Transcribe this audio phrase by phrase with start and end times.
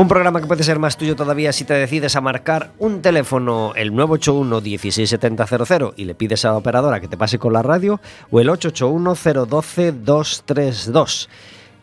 [0.00, 3.74] Un programa que puede ser más tuyo todavía si te decides a marcar un teléfono,
[3.76, 8.00] el 981 16700 y le pides a la operadora que te pase con la radio,
[8.30, 11.28] o el 881 012 232.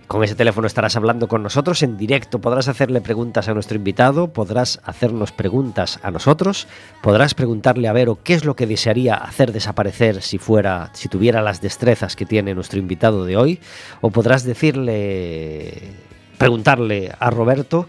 [0.07, 4.29] Con ese teléfono estarás hablando con nosotros en directo, podrás hacerle preguntas a nuestro invitado,
[4.29, 6.67] podrás hacernos preguntas a nosotros,
[7.03, 11.43] podrás preguntarle a Vero qué es lo que desearía hacer desaparecer si fuera si tuviera
[11.43, 13.59] las destrezas que tiene nuestro invitado de hoy,
[14.01, 16.06] o podrás decirle
[16.37, 17.87] preguntarle a Roberto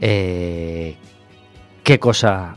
[0.00, 0.96] eh,
[1.82, 2.56] qué cosa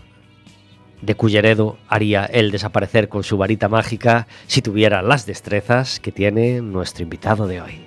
[1.02, 6.62] de Culleredo haría él desaparecer con su varita mágica si tuviera las destrezas que tiene
[6.62, 7.87] nuestro invitado de hoy.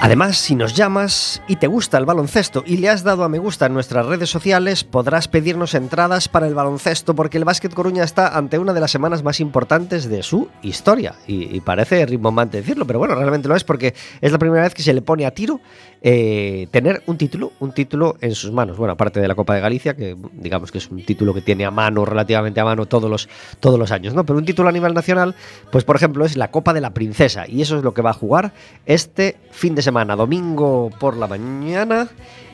[0.00, 3.40] Además, si nos llamas y te gusta el baloncesto y le has dado a me
[3.40, 8.04] gusta en nuestras redes sociales, podrás pedirnos entradas para el baloncesto porque el Básquet Coruña
[8.04, 11.16] está ante una de las semanas más importantes de su historia.
[11.26, 14.84] Y, parece rimbombante decirlo, pero bueno, realmente lo es porque es la primera vez que
[14.84, 15.60] se le pone a tiro
[16.02, 18.76] eh, tener un título, un título en sus manos.
[18.76, 21.64] Bueno, aparte de la Copa de Galicia, que digamos que es un título que tiene
[21.64, 23.28] a mano, relativamente a mano todos los,
[23.60, 24.24] todos los años, ¿no?
[24.24, 25.34] Pero un título a nivel nacional,
[25.72, 28.10] pues por ejemplo es la Copa de la Princesa y eso es lo que va
[28.10, 28.52] a jugar
[28.86, 32.08] este fin de semana, domingo por la mañana.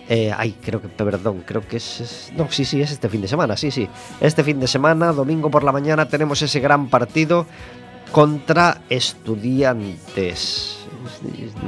[0.08, 3.22] Eh, ay, creo que, perdón, creo que es, es- No, sí, sí, es este fin
[3.22, 3.88] de semana, sí, sí.
[4.20, 7.46] Este fin de semana, domingo por la mañana, tenemos ese gran partido
[8.12, 10.83] contra estudiantes.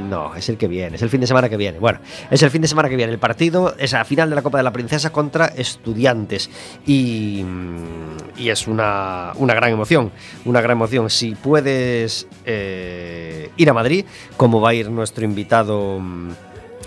[0.09, 1.79] No, es el que viene, es el fin de semana que viene.
[1.79, 3.11] Bueno, es el fin de semana que viene.
[3.11, 6.49] El partido es a final de la Copa de la Princesa contra estudiantes.
[6.85, 10.11] Y, mm, es una, una gran emoción.
[10.45, 11.09] Una gran emoción.
[11.09, 14.05] Si puedes eh, ir a Madrid,
[14.37, 15.99] como va a ir nuestro invitado.
[15.99, 16.31] mm,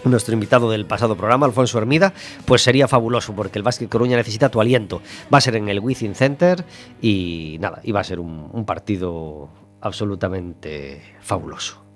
[0.03, 2.14] nuestro invitado del pasado programa, Alfonso Hermida,
[2.47, 5.03] pues sería fabuloso porque el Básquet Coruña necesita tu aliento.
[5.32, 6.64] Va a ser en el Wizzing Center
[7.03, 11.90] y nada, y va a ser un partido absolutamente fabuloso.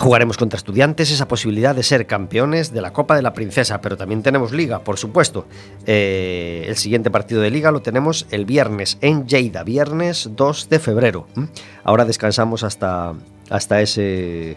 [0.00, 3.98] Jugaremos contra estudiantes esa posibilidad de ser campeones de la Copa de la Princesa, pero
[3.98, 5.46] también tenemos Liga, por supuesto.
[5.84, 10.78] Eh, el siguiente partido de Liga lo tenemos el viernes en Lleida, viernes 2 de
[10.78, 11.26] febrero.
[11.36, 11.48] ¿m?
[11.84, 13.12] Ahora descansamos hasta,
[13.50, 14.56] hasta ese...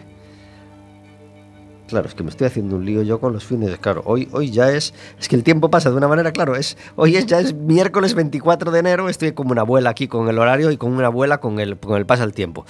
[1.86, 3.76] Claro, es que me estoy haciendo un lío yo con los fines.
[3.78, 4.94] Claro, hoy, hoy ya es.
[5.20, 6.56] Es que el tiempo pasa de una manera, claro.
[6.56, 9.08] Es, hoy es, ya es miércoles 24 de enero.
[9.08, 11.96] Estoy como una abuela aquí con el horario y con una abuela con el, con
[11.96, 12.64] el pasa el tiempo.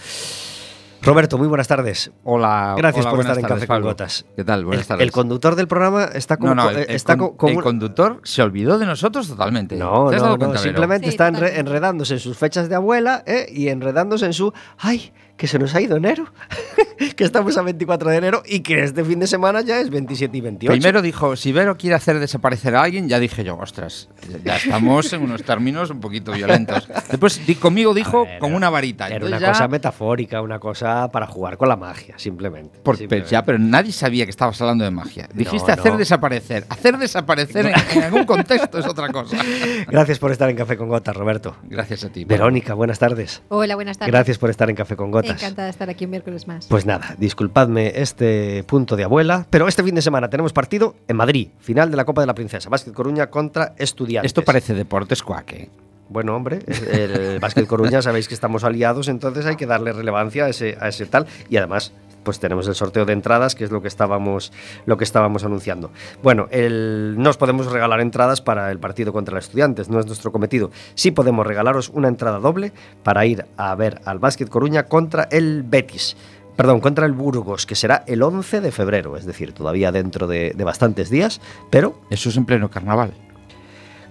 [1.02, 2.10] Roberto, muy buenas tardes.
[2.24, 3.86] Hola, Gracias hola, por estar en tardes, Café con Pablo.
[3.88, 4.24] Gotas.
[4.36, 4.64] ¿Qué tal?
[4.64, 5.04] Buenas el, tardes.
[5.06, 6.54] el conductor del programa está como.
[6.54, 9.76] no, no, el, el está con- co- como el conductor se olvidó de nosotros totalmente.
[9.76, 13.46] No, ¿Te has no, no, simplemente Sí, está enredándose en sus fechas de abuela ¿eh?
[13.50, 14.54] y enredándose en su.
[14.78, 15.12] ¡Ay!
[15.36, 16.26] Que se nos ha ido enero.
[17.16, 20.36] que estamos a 24 de enero y que este fin de semana ya es 27
[20.36, 20.72] y 28.
[20.72, 24.08] Primero dijo, si Vero quiere hacer desaparecer a alguien, ya dije yo, ostras,
[24.44, 26.88] ya estamos en unos términos un poquito violentos.
[27.10, 29.06] Después conmigo dijo ver, con una varita.
[29.06, 32.78] Era Entonces una ya- cosa metafórica, una cosa para jugar con la magia, simplemente.
[32.80, 33.28] por- Simplemente.
[33.28, 35.28] pero ya, pero nadie sabía que estabas hablando de magia.
[35.34, 35.98] Dijiste No, hacer no.
[35.98, 36.64] desaparecer.
[36.68, 39.36] Hacer desaparecer en, en algún contexto es otra cosa.
[39.88, 41.56] Gracias por estar en Café con Gotas, Roberto.
[41.64, 42.24] Gracias a ti.
[42.24, 43.42] Verónica, buenas tardes.
[43.48, 44.12] Hola, buenas tardes.
[44.12, 45.23] Gracias por estar en Café con Gotas.
[45.30, 46.66] Encantada de estar aquí un miércoles más.
[46.66, 51.16] Pues nada, disculpadme este punto de abuela, pero este fin de semana tenemos partido en
[51.16, 54.30] Madrid, final de la Copa de la Princesa, Básquet Coruña contra Estudiantes.
[54.30, 55.70] Esto parece deportes cuaque.
[56.08, 56.60] Bueno, hombre,
[56.92, 60.88] el Básquet Coruña sabéis que estamos aliados, entonces hay que darle relevancia a ese, a
[60.88, 61.26] ese tal.
[61.48, 61.92] Y además,
[62.24, 64.52] pues tenemos el sorteo de entradas, que es lo que estábamos,
[64.86, 65.90] lo que estábamos anunciando.
[66.22, 70.06] Bueno, el, no os podemos regalar entradas para el partido contra los estudiantes, no es
[70.06, 70.70] nuestro cometido.
[70.94, 72.72] Sí podemos regalaros una entrada doble
[73.02, 76.16] para ir a ver al Básquet Coruña contra el Betis.
[76.56, 80.52] Perdón, contra el Burgos, que será el 11 de febrero, es decir, todavía dentro de,
[80.54, 81.40] de bastantes días,
[81.70, 83.12] pero Eso es en pleno carnaval.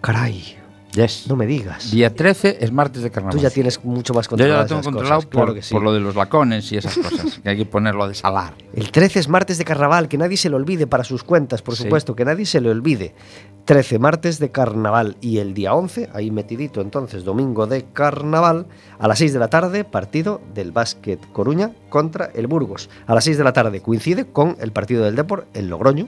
[0.02, 0.63] Caray.
[0.96, 1.26] Yes.
[1.28, 1.90] No me digas.
[1.92, 3.36] Día 13 es martes de carnaval.
[3.36, 4.62] Tú ya tienes mucho más Yo ya controlado.
[4.62, 5.74] lo tengo controlado cosas, por, claro que sí.
[5.74, 8.54] por lo de los lacones y esas cosas, que hay que ponerlo a desalar.
[8.76, 11.76] El 13 es martes de carnaval, que nadie se lo olvide para sus cuentas, por
[11.76, 11.84] Sí.
[11.84, 13.16] supuesto, que nadie se le olvide.
[13.66, 18.68] 13 martes de carnaval y el día 11, ahí metidito entonces, domingo de carnaval,
[19.00, 22.90] a las 6 de la tarde, partido del Básquet Coruña contra el Burgos.
[23.08, 26.08] A las 6 de la tarde coincide con el partido del Depor, el Logroño.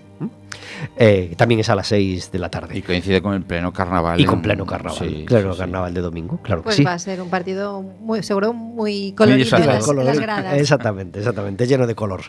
[0.98, 2.78] Eh, que también es a las 6 de la tarde.
[2.78, 4.20] Y coincide con el pleno carnaval.
[4.20, 5.60] Y con en- pleno carnaval, Sí, pleno sí, sí.
[5.60, 6.84] carnaval de domingo, claro que Pues sí.
[6.84, 9.72] va a ser un partido muy seguro muy colorido en desatado.
[9.72, 10.54] las, en las gradas.
[10.60, 12.22] Exactamente, exactamente, lleno de color.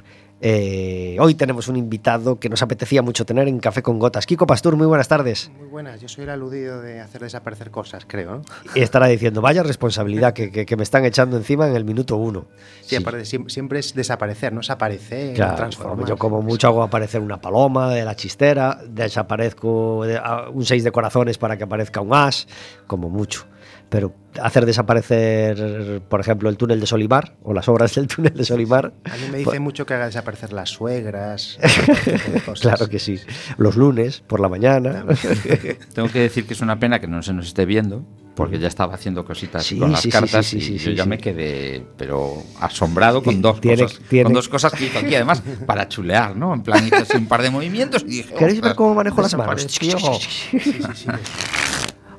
[0.43, 4.27] Eh, hoy tenemos un invitado que nos apetecía mucho tener en Café con Gotas.
[4.27, 5.51] Kiko Pastur, muy buenas tardes.
[5.59, 8.37] Muy buenas, yo soy el aludido de hacer desaparecer cosas, creo.
[8.37, 8.43] ¿no?
[8.75, 12.17] Y estará diciendo, vaya responsabilidad que, que- que me están echando encima en el minuto
[12.17, 12.47] uno.
[12.83, 16.07] Sí, aparte siem- siempre, es desaparecer, no es aparecer, Claro, transformar.
[16.07, 20.85] yo como mucho hago aparecer una paloma de la chistera, desaparezco de- a- un 6
[20.85, 22.47] de corazones para que aparezca un as,
[22.87, 23.47] como mucho.
[23.89, 24.13] Pero
[24.43, 28.93] hacer desaparecer, por ejemplo, el túnel de Solimar o las obras del túnel de Solimar,
[29.05, 31.57] A mí me dice mucho que haga desaparecer las suegras,
[32.45, 32.61] cosas.
[32.61, 33.19] claro que sí.
[33.59, 35.05] Los lunes, por la mañana.
[35.95, 38.05] Tengo que decir que es una pena que no se nos esté viendo,
[38.35, 40.95] porque ya estaba haciendo cositas Sí, con las sí, cartas sí, sí, y yo sí,
[40.97, 41.09] ya sí.
[41.09, 45.15] me quedé, pero asombrado con dos Tiene- cosas, tiene- con dos cosas que hizo aquí,
[45.15, 46.53] además para chulear, ¿no?
[46.53, 49.23] En plan hizo así un par de movimientos y dije, ¿Queréis ver "Ostras, cómo manejo
[49.23, 49.79] las manos?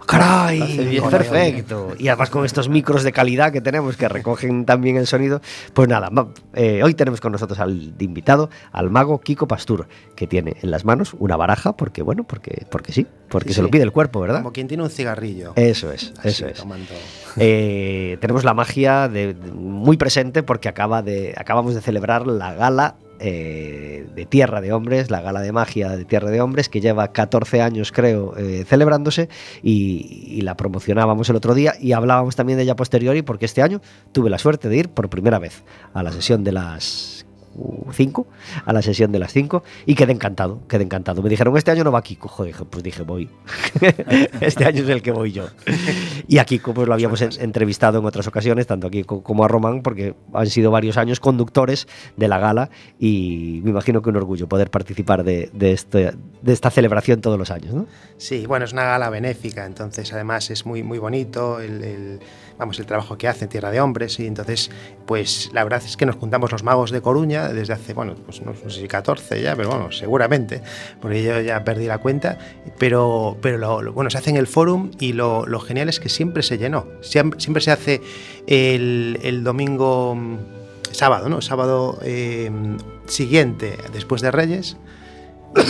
[0.07, 0.99] ¡Caray!
[1.11, 1.93] Perfecto.
[1.99, 5.41] Y además con estos micros de calidad que tenemos que recogen también el sonido.
[5.73, 6.09] Pues nada,
[6.53, 10.85] eh, hoy tenemos con nosotros al invitado, al mago Kiko Pastur, que tiene en las
[10.85, 14.21] manos una baraja, porque bueno, porque, porque sí, porque Sí, se lo pide el cuerpo,
[14.21, 14.37] ¿verdad?
[14.39, 15.51] Como quien tiene un cigarrillo.
[15.57, 16.63] Eso es, Así, eso es.
[17.39, 22.53] Eh, tenemos la magia de, de- muy presente porque acaba de, acabamos de celebrar la
[22.55, 26.81] gala eh, de Tierra de Hombres, la gala de magia de Tierra de Hombres, que
[26.81, 29.29] lleva 14 años, creo, eh, celebrándose
[29.61, 33.81] y, la promocionábamos el otro día y hablábamos también de ella posteriori porque este año
[34.13, 37.25] tuve la suerte de ir por primera vez a la sesión de las
[37.91, 38.27] 5,
[38.65, 41.21] a la sesión de las 5 y quedé encantado, quedé encantado.
[41.21, 43.29] Me dijeron, este año no va Kiko, joder, pues dije, voy.
[44.41, 45.47] este año es el que voy yo.
[46.27, 49.45] Y a Kiko pues lo habíamos en- entrevistado en otras ocasiones, tanto a Kiko como
[49.45, 51.87] a Román, porque han sido varios años conductores
[52.17, 52.69] de la gala
[52.99, 57.39] y me imagino que un orgullo poder participar de, de, este- de esta celebración todos
[57.39, 57.85] los años, ¿no?
[58.17, 62.19] Sí, bueno, es una gala benéfica, entonces además es muy, muy bonito el, el-
[62.57, 64.69] vamos, el trabajo que hace en Tierra de Hombres y entonces,
[65.05, 68.41] pues la verdad es que nos juntamos los magos de Coruña desde hace, bueno, pues
[68.41, 70.61] no, sé si 14 ya, pero bueno, seguramente,
[70.99, 72.37] porque yo ya perdí la cuenta,
[72.79, 75.99] pero, pero lo, lo- bueno, se hace en el forum y lo, lo genial es
[75.99, 78.01] que siempre se llenó, siempre, se hace
[78.47, 80.37] el, el domingo, mm,
[80.91, 81.41] sábado, ¿no?
[81.41, 82.49] Sábado eh,
[83.05, 84.77] siguiente después de Reyes.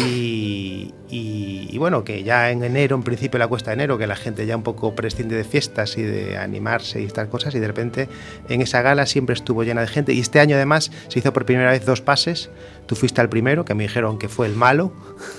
[0.06, 4.08] Y, y- y bueno, que ya en enero, en principio la cuesta de enero, que
[4.08, 7.60] la gente ya un poco prescinde de fiestas y de animarse y estas cosas, y
[7.60, 8.10] de repente
[8.50, 10.14] en esa gala siempre estuvo llena de gente.
[10.14, 12.50] Y este año además se hizo por primera vez dos pases.
[12.88, 14.92] Tú fuiste al primero, que me dijeron que fue el malo.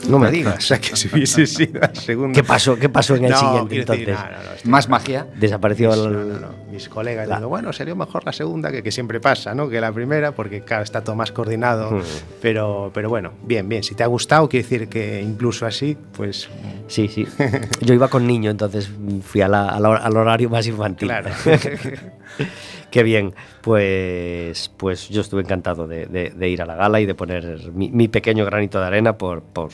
[0.08, 0.62] No me O digas.
[0.64, 2.34] sea, que si hubiese sido segundo.
[2.34, 4.08] ¿Qué pasó, qué pasó en el No, siguiente decir, entonces?
[4.08, 5.26] no, no, no, estoy- Más magia.
[5.36, 6.12] Desapareció mis, el...
[6.12, 9.18] no, no, no, mis colegas La- diciendo, bueno, sería mejor la segunda, que, que siempre
[9.18, 9.68] pasa, ¿no?
[9.68, 11.90] Que la primera, porque claro, está todo más coordinado.
[11.90, 12.02] Mm.
[12.42, 13.82] Pero, pero bueno, bien, bien.
[13.82, 16.48] Si te ha gustado, quiere decir que incluso así, pues
[16.86, 17.26] Sí, sí.
[17.80, 18.90] Yo iba con niño, entonces
[19.24, 21.08] fui a la- a la- al horario más infantil.
[21.08, 21.30] claro.
[22.98, 23.32] Qué bien.
[23.62, 27.70] Pues, pues yo estuve encantado de, de- de ir a la gala y de poner
[27.72, 29.70] mi, mi pequeño granito de arena por, por-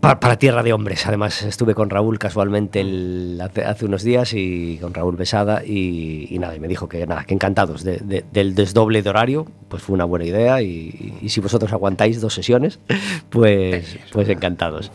[0.00, 1.06] pa- para Tierra de Hombres.
[1.06, 6.26] Además, estuve con Raúl casualmente el- hace, hace unos días y con Raúl Besada y,
[6.34, 9.46] y nada, y me dijo que nada, que encantados de- de- del desdoble de horario,
[9.68, 12.80] pues fue una buena idea y, y si vosotros aguantáis dos sesiones,
[13.28, 14.90] pues, pues encantados.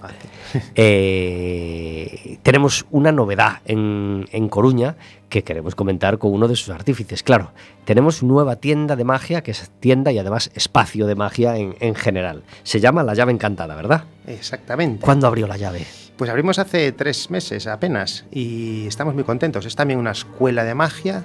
[0.73, 4.95] Eh, tenemos una novedad en, en Coruña
[5.29, 7.23] que queremos comentar con uno de sus artífices.
[7.23, 7.51] Claro,
[7.85, 11.95] tenemos nueva tienda de magia, que es tienda y además espacio de magia en, en
[11.95, 12.43] general.
[12.63, 14.05] Se llama La Llave Encantada, ¿verdad?
[14.27, 15.05] Exactamente.
[15.05, 15.85] ¿Cuándo abrió la llave?
[16.17, 19.65] Pues abrimos hace tres meses apenas y estamos muy contentos.
[19.65, 21.23] Es también una escuela de magia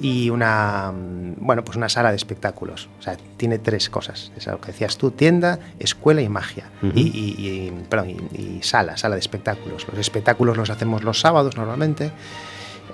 [0.00, 2.88] y una, mm, bueno, pues una sala de espectáculos.
[2.98, 4.32] O sea, tiene tres cosas.
[4.36, 6.64] Es lo que decías tú, tienda, escuela y magia.
[6.82, 9.86] Y, y- y- perdón, y- y sala, sala de espectáculos.
[9.88, 12.10] Los espectáculos los hacemos los sábados normalmente.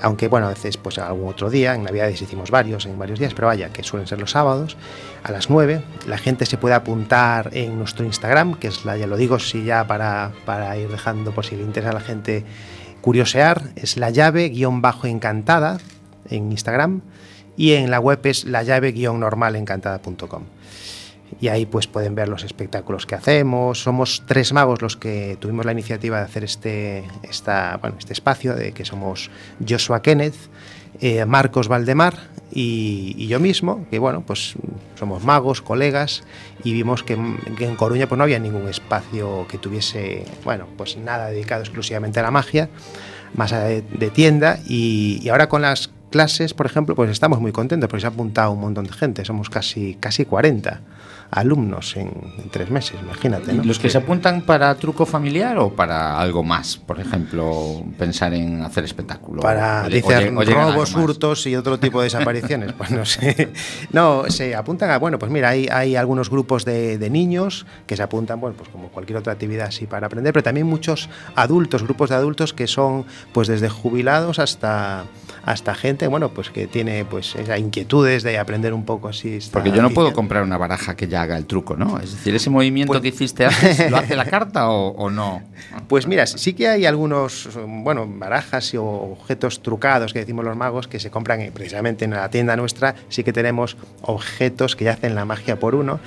[0.00, 3.34] Aunque bueno, a veces pues algún otro día, en Navidades hicimos varios, en varios días,
[3.34, 4.76] pero vaya, que suelen ser los sábados,
[5.22, 5.82] a las 9.
[6.06, 9.64] La gente se puede apuntar en nuestro Instagram, que es la, ya lo digo, si
[9.64, 12.44] ya para, para ir dejando por si le interesa a la gente
[13.00, 15.78] curiosear, es la llave guion bajo encantada
[16.28, 17.02] en Instagram
[17.56, 20.44] y en la web es la llave guion normal encantada.com.
[21.40, 23.82] y ahí pues pueden ver los espectáculos que hacemos.
[23.82, 28.54] Somos tres magos los que tuvimos la iniciativa de hacer este, esta, bueno, este espacio,
[28.54, 29.30] de que somos
[29.66, 30.36] Joshua Kenneth,
[31.00, 32.14] eh, Marcos Valdemar
[32.52, 34.54] y, y yo mismo, que bueno, pues
[34.98, 36.22] somos magos, colegas,
[36.64, 37.18] y vimos que,
[37.56, 42.20] que en Coruña pues no había ningún espacio que tuviese, bueno, pues nada dedicado exclusivamente
[42.20, 42.68] a la magia,
[43.34, 47.40] más allá de, de tienda, y, y ahora con las clases, por ejemplo, pues estamos
[47.40, 50.82] muy contentos porque se ha apuntado un montón de gente, somos casi, casi 40
[51.32, 52.08] alumnos en,
[52.38, 53.52] en tres meses, imagínate.
[53.54, 53.64] ¿no?
[53.64, 56.76] ¿Los que se apuntan para truco familiar o para algo más?
[56.76, 59.40] Por ejemplo, pensar en hacer espectáculo.
[59.40, 62.04] Para, O- o dice, lle- o llegan a algo robos, hurtos y otro tipo de
[62.04, 62.72] desapariciones.
[62.78, 63.50] pues no sé.
[63.92, 67.96] No, se apuntan a, bueno, pues mira, hay, hay algunos grupos de, de niños que
[67.96, 71.82] se apuntan, bueno, pues como cualquier otra actividad así para aprender, pero también muchos adultos,
[71.82, 75.04] grupos de adultos que son, pues desde jubilados hasta
[75.44, 79.40] hasta gente, bueno, pues que tiene pues esas inquietudes de aprender un poco así.
[79.52, 81.98] Porque yo no puedo comprar una baraja que ya haga el truco, ¿no?
[81.98, 85.42] Es decir, ese movimiento Pues- que hiciste antes, ¿lo hace la carta o, o no?
[85.88, 90.88] Pues mira, sí que hay algunos, bueno, barajas y objetos trucados que decimos los magos
[90.88, 92.94] que se compran precisamente en la tienda nuestra.
[93.08, 96.00] Sí que tenemos objetos que ya hacen la magia por uno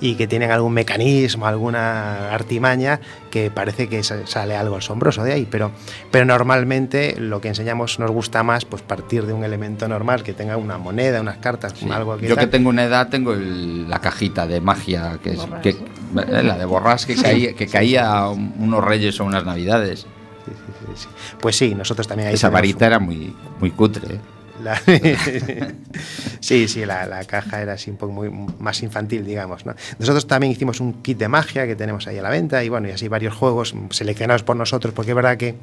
[0.00, 5.32] y que tienen algún mecanismo, alguna artimaña que parece que sa- sale algo asombroso de
[5.32, 5.46] ahí.
[5.50, 5.70] Pero,
[6.10, 10.32] pero normalmente lo que enseñamos nos gusta más, pues partir de un elemento normal que
[10.32, 11.88] tenga una moneda, unas cartas, Sí.
[11.90, 12.50] algo que Yo que tal.
[12.50, 16.64] tengo una edad tengo el- la cajita de magia, que es que, eh, la de
[16.64, 20.00] borras que caía, que caía un- unos reyes o unas navidades.
[20.46, 21.08] Sí, sí, sí, sí.
[21.40, 24.14] Pues sí, nosotros también ahí Esa varita era muy, muy cutre.
[24.14, 24.20] ¿eh?
[24.62, 24.80] La-
[26.40, 29.64] sí, sí, la, la caja era así un poco muy, más infantil, digamos.
[29.66, 29.74] ¿no?
[29.98, 32.88] Nosotros también hicimos un kit de magia que tenemos ahí a la venta y bueno,
[32.88, 35.54] y así varios juegos seleccionados por nosotros, porque es verdad que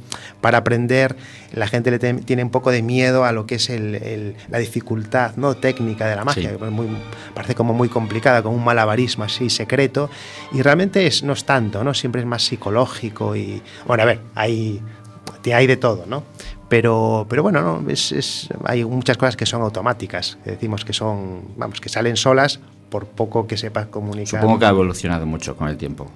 [0.42, 1.16] para aprender
[1.54, 4.36] la gente le tem- tiene un poco de miedo a lo que es el- el-
[4.50, 5.56] la dificultad ¿no?
[5.56, 6.58] técnica de la magia, Sí.
[6.58, 6.88] que muy-
[7.34, 10.10] parece como muy complicada, como un malabarismo así secreto,
[10.52, 11.94] y realmente es, no es tanto, ¿no?
[11.94, 14.82] siempre es más psicológico y, bueno, a ver, hay,
[15.54, 16.24] hay de todo, ¿no?
[16.70, 20.94] Pero, pero bueno, no, es, es- hay muchas cosas que son automáticas, que decimos que
[20.94, 22.60] son, vamos, que salen solas
[22.90, 24.42] por poco que sepas comunicar.
[24.42, 26.10] Supongo que ha evolucionado mucho con el tiempo.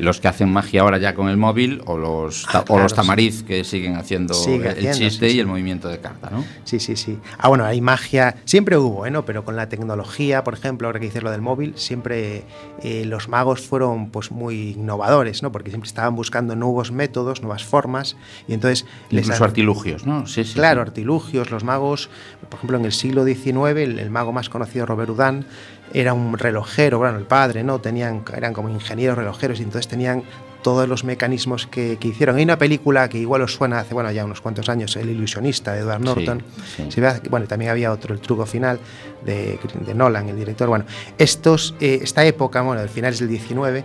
[0.00, 2.92] Los que hacen magia ahora ya con el móvil o los, Ah, o claro, los
[2.92, 2.96] sí.
[2.96, 6.44] tamariz que siguen haciendo Sigue el haciendo, chiste sí, y el movimiento de carta, ¿no?
[6.64, 7.18] Sí, sí, sí.
[7.38, 9.10] Ah, bueno, hay magia, siempre hubo, ¿eh?
[9.10, 9.24] ¿no?
[9.24, 12.44] Pero con la tecnología, por ejemplo, ahora que dices lo del móvil, siempre
[12.82, 15.50] eh, los magos fueron pues muy innovadores, ¿no?
[15.52, 18.16] Porque siempre estaban buscando nuevos métodos, nuevas formas,
[18.48, 20.26] y entonces Incluso artilugios, ¿no?
[20.26, 20.54] Sí, sí.
[20.54, 22.10] Claro, artilugios, los magos,
[22.48, 25.46] por ejemplo, en el siglo XIX, el, el mago más conocido, Robert Houdin,
[25.92, 27.80] era un relojero, bueno, el padre, ¿no?
[27.80, 30.22] Tenían, eran como ingenieros relojeros y entonces tenían
[30.62, 32.36] todos los mecanismos que, que hicieron.
[32.36, 35.74] Hay una película que igual os suena hace, bueno, ya unos cuantos años, El ilusionista,
[35.74, 36.42] de Edward Norton.
[36.74, 36.90] sí.
[36.90, 38.80] Se ve- bueno, también había otro, El truco final,
[39.26, 40.68] de, de Nolan, el director.
[40.68, 40.86] Bueno,
[41.18, 43.84] estos, eh, esta época, bueno, del finales del 19,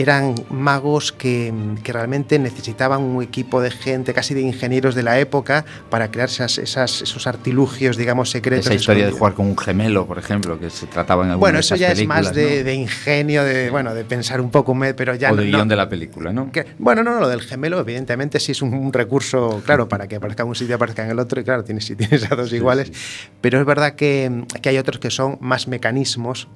[0.00, 1.52] eran magos que,
[1.82, 6.28] que realmente necesitaban un equipo de gente, casi de ingenieros de la época, para crear
[6.28, 8.66] esas, esas- esos artilugios, digamos, secretos.
[8.66, 11.60] Esa historia de jugar con un gemelo, por ejemplo, que se trataba en Bueno, de
[11.60, 12.64] eso esas ya es más de, ¿no?
[12.64, 15.68] de ingenio, de, bueno, de pensar un poco, pero ya o no- del no- guion
[15.68, 16.52] de la película, ¿no?
[16.52, 20.06] que- bueno, no, no, lo del gemelo, evidentemente, sí es un, un recurso, claro, para
[20.06, 22.30] que aparezca en un sitio y aparezca en el otro, y claro, tienes, si tienes
[22.30, 22.92] a dos iguales,
[23.40, 26.46] pero es verdad que, que hay otros que son más mecanismos.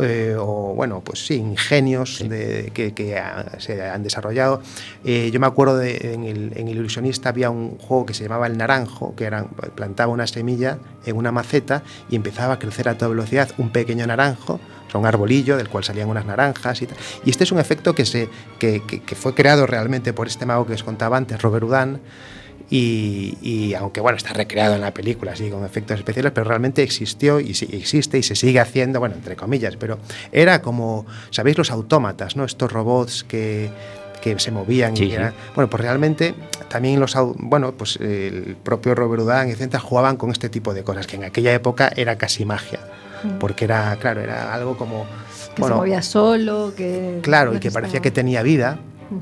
[0.00, 3.20] Eh, o bueno, pues sí, ingenios de- que, que,
[3.58, 4.60] se han desarrollado.
[5.04, 8.24] Eh, yo me acuerdo de, en, el, en El Ilusionista había un juego que se
[8.24, 12.88] llamaba El Naranjo, que era, plantaba una semilla en una maceta y empezaba a crecer
[12.88, 14.54] a toda velocidad un pequeño naranjo,
[14.86, 16.96] o sea, un arbolillo del cual salían unas naranjas y tal.
[17.24, 20.46] Y este es un efecto que, se, que, que- que fue creado realmente por este
[20.46, 22.00] mago que os contaba antes, Robert Houdin,
[22.70, 26.82] y, y aunque bueno, está recreado en la película, así con efectos especiales, pero realmente
[26.82, 29.98] existió y existe y se sigue haciendo, bueno, entre comillas, pero
[30.32, 32.44] era como, ¿sabéis los autómatas, no?
[32.44, 33.70] Estos robots que,
[34.22, 35.16] que se movían Sí, y sí.
[35.54, 36.34] bueno, pues realmente
[36.68, 41.06] también los, bueno, pues el propio Robert Houdin, etcétera, jugaban con este tipo de cosas,
[41.06, 42.80] que en aquella época era casi magia,
[43.38, 45.06] porque era, claro, era algo como,
[45.54, 47.20] Que se movía solo, que...
[47.22, 48.78] claro, y que parecía que tenía vida,
[49.10, 49.20] Ujú.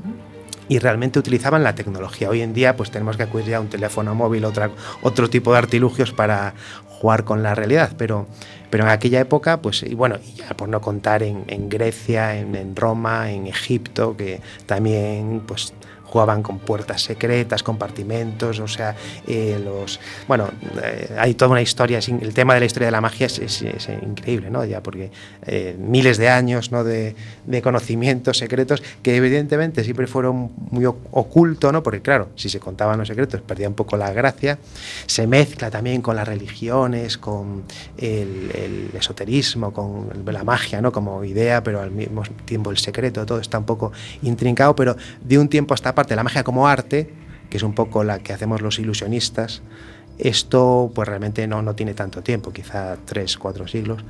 [0.67, 2.29] Y realmente utilizaban la tecnología.
[2.29, 5.57] Hoy en día pues tenemos que acudir a un teléfono móvil, otra, otro tipo de
[5.59, 6.53] artilugios para
[6.87, 8.27] jugar con la realidad, pero,
[8.69, 12.55] pero en aquella época, pues, y bueno, ya por no contar en, en Grecia, en,
[12.55, 15.73] en Roma, en Egipto, que también pues
[16.13, 19.99] jugaban con puertas secretas, compartimentos, o sea, eh, los...
[20.27, 20.47] Bueno,
[20.83, 23.63] eh, hay toda una historia, el tema de la historia de la magia es,
[24.03, 24.63] increíble, ¿no?
[24.63, 25.09] Ya porque
[25.47, 26.83] eh, miles de años, ¿no?
[26.83, 27.15] De,
[27.47, 31.81] de conocimientos secretos que evidentemente siempre fueron muy oculto, ¿no?
[31.81, 34.59] Porque claro, si se contaban los secretos perdía un poco la gracia.
[35.07, 37.63] Se mezcla también con las religiones, con
[37.97, 40.91] el, esoterismo, con la magia, ¿no?
[40.91, 43.91] Como idea, pero al mismo tiempo el secreto, todo está un poco
[44.21, 47.13] intrincado, pero de un tiempo a esta parte, la magia como arte,
[47.49, 49.61] que es un poco la que hacemos los ilusionistas,
[50.17, 54.03] esto pues realmente no, no tiene tanto tiempo, quizá tres, cuatro siglos.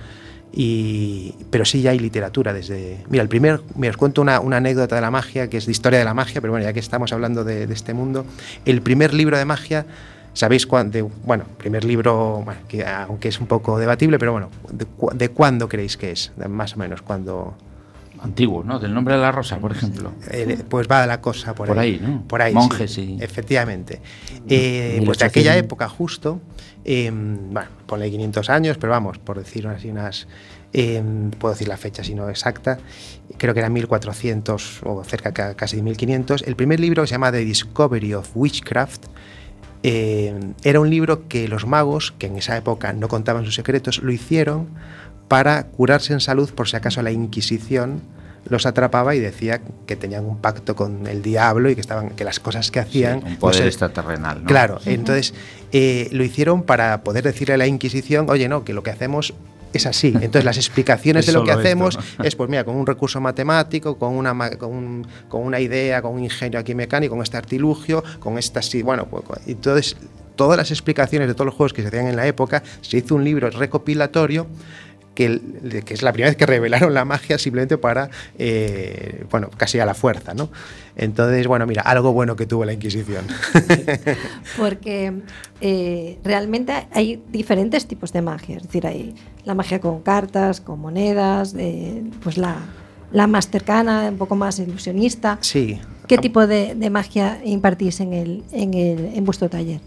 [0.56, 3.04] Y, pero sí ya hay literatura desde...
[3.10, 5.72] Mira, el primer, mira, os cuento una, una anécdota de la magia, que es de
[5.72, 8.26] historia de la magia, pero bueno, ya que estamos hablando de, de este mundo,
[8.66, 9.86] el primer libro de magia,
[10.34, 11.10] ¿sabéis cuándo?
[11.26, 15.30] Bueno, primer libro, bueno, que, aunque es un poco debatible, pero bueno, ¿de, cu- de
[15.30, 16.32] cuándo creéis que es?
[16.38, 17.56] De más o menos, cuando...
[18.24, 18.80] Antiguo, ¿no?
[18.80, 20.12] Del nombre de la rosa, por ejemplo.
[20.32, 22.24] Eh, pues va la cosa por, Por ahí, ¿no?
[22.28, 22.54] Por ahí.
[22.54, 24.02] Monjes sí, y- Efectivamente.
[24.48, 25.18] Eh, pues 1800.
[25.20, 26.42] de aquella época justo,
[26.86, 30.28] eh, bueno, ponle 500 años, pero vamos, por decir así unas...
[30.74, 31.04] eh,
[31.38, 32.80] puedo decir la fecha si no exacta,
[33.38, 36.44] creo que era 1400 o cerca ca- casi de 1500.
[36.48, 39.06] El primer libro que se llama The Discovery of Witchcraft
[39.86, 44.02] eh, era un libro que los magos, que en esa época no contaban sus secretos,
[44.02, 44.70] lo hicieron
[45.34, 48.02] para curarse en salud por si acaso la Inquisición
[48.48, 52.24] los atrapaba y decía que tenían un pacto con el diablo y que estaban que
[52.24, 54.46] las cosas que hacían Sí, un poder extraterrenal, ¿no?
[54.48, 55.34] Claro, entonces
[55.72, 59.34] eh, lo hicieron para poder decirle a la Inquisición, oye, no, que lo que hacemos
[59.74, 60.10] es así.
[60.10, 62.24] Entonces las explicaciones Es de lo que solo esto, hacemos ¿no?
[62.26, 66.14] es, pues mira, con un recurso matemático, con una, con, un- con una idea, con
[66.14, 69.98] un ingenio aquí mecánico, con este artilugio, con esta sí, bueno, pues, entonces
[70.36, 73.16] todas las explicaciones de todos los juegos que se hacían en la época, se hizo
[73.16, 74.48] un libro recopilatorio
[75.14, 79.80] que, que es la primera vez que revelaron la magia simplemente para, eh, bueno, casi
[79.80, 80.50] a la fuerza, ¿no?
[80.96, 83.26] Entonces, bueno, mira, algo bueno que tuvo la Inquisición.
[84.58, 85.14] Porque
[85.62, 88.58] eh, realmente hay diferentes tipos de magia.
[88.58, 92.58] Es decir, hay la magia con cartas, con monedas, eh, pues la,
[93.12, 95.38] la más cercana, un poco más ilusionista.
[95.42, 95.80] sí.
[96.06, 99.80] ¿Qué tipo de, de magia impartís en, el, en, el, en vuestro taller?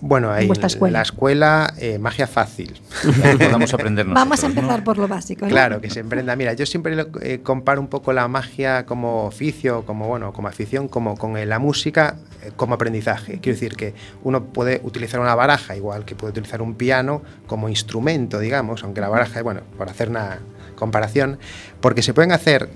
[0.00, 0.98] Bueno, hay vuestra escuela.
[0.98, 2.80] la escuela eh, magia fácil.
[3.38, 5.44] Podamos aprender Vamos a empezar por lo básico.
[5.44, 5.50] ¿no?
[5.50, 6.36] Claro, que se emprenda.
[6.36, 10.46] Mira, yo siempre lo- eh, comparo un poco la magia como oficio, como bueno, como
[10.46, 13.40] afición, como con eh, la música eh, como aprendizaje.
[13.40, 17.68] Quiero decir que uno puede utilizar una baraja igual que puede utilizar un piano como
[17.68, 20.38] instrumento, digamos, aunque la baraja, bueno, por hacer una
[20.76, 21.38] comparación,
[21.80, 22.68] porque se pueden hacer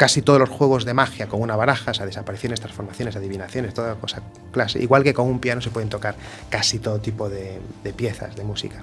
[0.00, 3.96] casi todos los juegos de magia con una baraja, o sea, desapariciones, transformaciones, adivinaciones, toda
[3.96, 4.82] cosa clase.
[4.82, 6.14] Igual que con un piano se pueden tocar
[6.48, 8.82] casi todo tipo de, de piezas de música.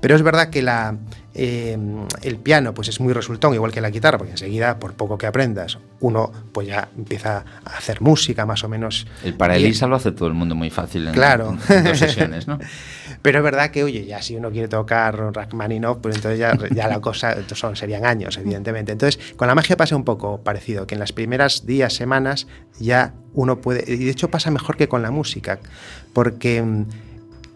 [0.00, 0.96] Pero es verdad que la,
[1.34, 1.78] eh,
[2.22, 5.28] el piano pues es muy resultón, igual que la guitarra, porque enseguida, por poco que
[5.28, 9.06] aprendas, uno pues ya empieza a hacer música más o menos.
[9.22, 9.54] El para.
[9.54, 11.56] Elisa lo hace todo el mundo muy fácil en, Claro.
[11.68, 12.58] en dos sesiones, ¿no?
[13.22, 16.88] Pero es verdad que, oye, ya si uno quiere tocar Rachmaninoff, pues entonces ya, ya
[16.88, 18.92] la cosa son, serían años, evidentemente.
[18.92, 22.46] Entonces, con la magia pasa un poco parecido, que en las primeras días, semanas,
[22.78, 23.84] ya uno puede.
[23.92, 25.58] Y de hecho pasa mejor que con la música,
[26.12, 26.86] porque mm,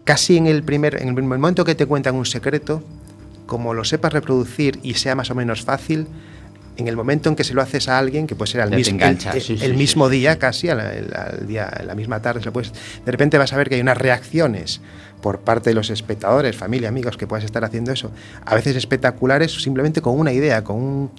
[0.03, 2.83] casi en el primer, en el momento que te cuentan un secreto,
[3.45, 6.07] como lo sepas reproducir y sea más o menos fácil,
[6.77, 8.77] en el momento en que se lo haces a alguien, que puede ser al Ya
[8.77, 12.45] mismo, el, sí, el sí, mismo sí, día, casi al, día, la misma tarde, se
[12.47, 12.71] lo puedes-
[13.05, 14.81] de repente vas a ver que hay unas reacciones
[15.21, 18.11] por parte de los espectadores, familia, amigos, que puedas estar haciendo eso,
[18.45, 21.11] a veces espectaculares, simplemente con una idea, con un,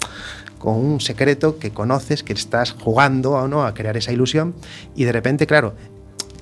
[0.59, 4.55] con un secreto que conoces, que estás jugando o no a crear esa ilusión,
[4.97, 5.75] y de repente, claro,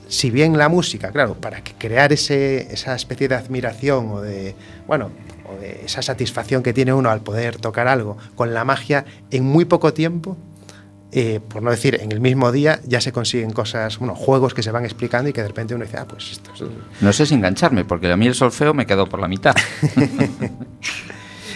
[0.09, 4.55] si bien la música, claro, para crear ese, esa especie de admiración o de,
[4.87, 5.11] bueno,
[5.55, 9.45] o de esa satisfacción que tiene uno al poder tocar algo con la magia en
[9.45, 10.37] muy poco tiempo,
[11.13, 14.63] eh, por no decir en el mismo día, ya se consiguen cosas, bueno, juegos que
[14.63, 16.63] se van explicando y que de repente uno dice, ah, pues esto es...
[17.03, 19.55] No sé si engancharme, porque a mí el solfeo me quedó por la mitad.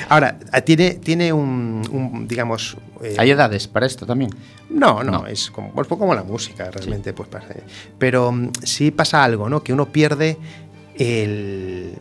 [0.09, 2.76] Ahora, ah, tiene, tiene un, un, digamos...
[3.02, 4.30] eh, ¿Hay edades para esto también?
[4.68, 5.26] No, no, No.
[5.26, 7.12] es como, pues, como la música, realmente.
[7.14, 7.46] Pues, pasa.
[7.98, 9.62] Pero mm, sí pasa algo, ¿no?
[9.62, 10.37] Que uno pierde
[10.98, 11.94] el-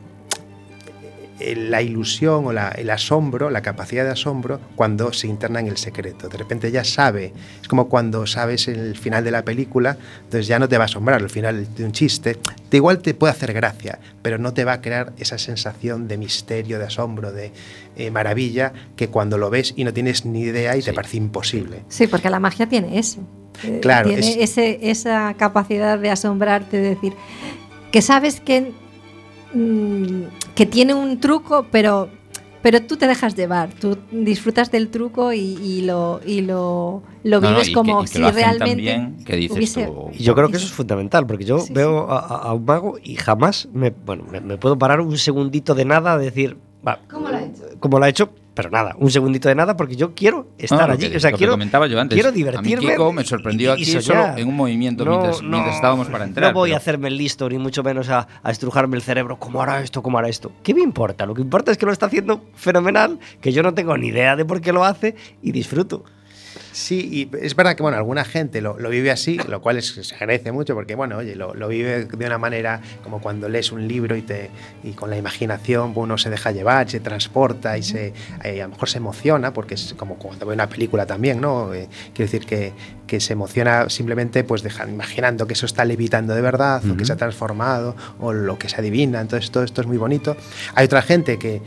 [1.55, 5.77] la ilusión o la- el asombro, la capacidad de asombro, cuando se interna en el
[5.77, 6.29] secreto.
[6.29, 10.59] De repente ya sabe, es como cuando sabes el final de la película, entonces ya
[10.59, 12.37] no te va a asombrar el final de un chiste.
[12.69, 16.17] De igual te puede hacer gracia, pero no te va a crear esa sensación de
[16.17, 17.51] misterio, de asombro, de
[17.95, 21.83] eh, maravilla, que cuando lo ves y no tienes ni idea y te parece imposible.
[21.89, 23.19] Sí, porque la magia tiene eso.
[23.63, 27.13] Eh, Claro, Tiene es- ese, esa capacidad de asombrarte, de decir
[27.91, 28.71] que sabes que,
[29.53, 30.23] mm,
[30.55, 32.09] que tiene un truco, pero
[32.61, 37.41] pero tú te dejas llevar, tú disfrutas del truco y, y lo, y lo, lo
[37.41, 39.57] No, no, vives que- como y que si lo hacen tan realmente bien que dices
[39.57, 42.37] hubiese- tú, Y yo creo que eso es fundamental, porque yo Sí, veo a, a-
[42.43, 46.13] a un mago y jamás me, bueno, me, me puedo parar un segundito de nada
[46.13, 46.55] a decir,
[46.87, 47.63] va, ¿Cómo lo ha hecho?
[47.79, 50.93] como lo ha hecho, pero nada, un segundito de nada, porque yo quiero estar No,
[50.93, 51.09] allí.
[51.09, 52.15] que- o sea, lo que quiero, comentaba yo antes.
[52.15, 52.91] quiero A mí divertirme.
[52.91, 56.51] Kiko me sorprendió y- aquí y solo en un movimiento mientras- mientras estábamos para entrar,
[56.53, 59.37] No voy pero- a hacerme el listo, ni mucho menos a, a estrujarme el cerebro.
[59.39, 60.03] ¿Cómo hará esto?
[60.03, 60.51] ¿Cómo hará esto?
[60.61, 61.25] ¿Qué me importa?
[61.25, 64.35] Lo que importa es que lo está haciendo fenomenal, que yo no tengo ni idea
[64.35, 66.03] de por qué lo hace y disfruto.
[66.73, 69.93] Sí, y es verdad que bueno, alguna gente lo, lo vive así, lo cual es-
[69.93, 73.71] se agradece mucho porque bueno, oye, lo, lo vive de una manera como cuando lees
[73.71, 74.49] un libro y te
[74.83, 78.71] y con la imaginación uno se deja llevar, se transporta y se eh, a lo
[78.71, 81.73] mejor se emociona porque es como cuando ve una película también, ¿no?
[81.73, 82.73] Eh, quiero decir que,
[83.05, 87.05] que se emociona simplemente pues deja- imaginando que eso está levitando de verdad o que
[87.05, 90.35] se ha transformado o lo que se adivina, entonces todo esto es muy bonito.
[90.73, 91.61] Hay otra gente que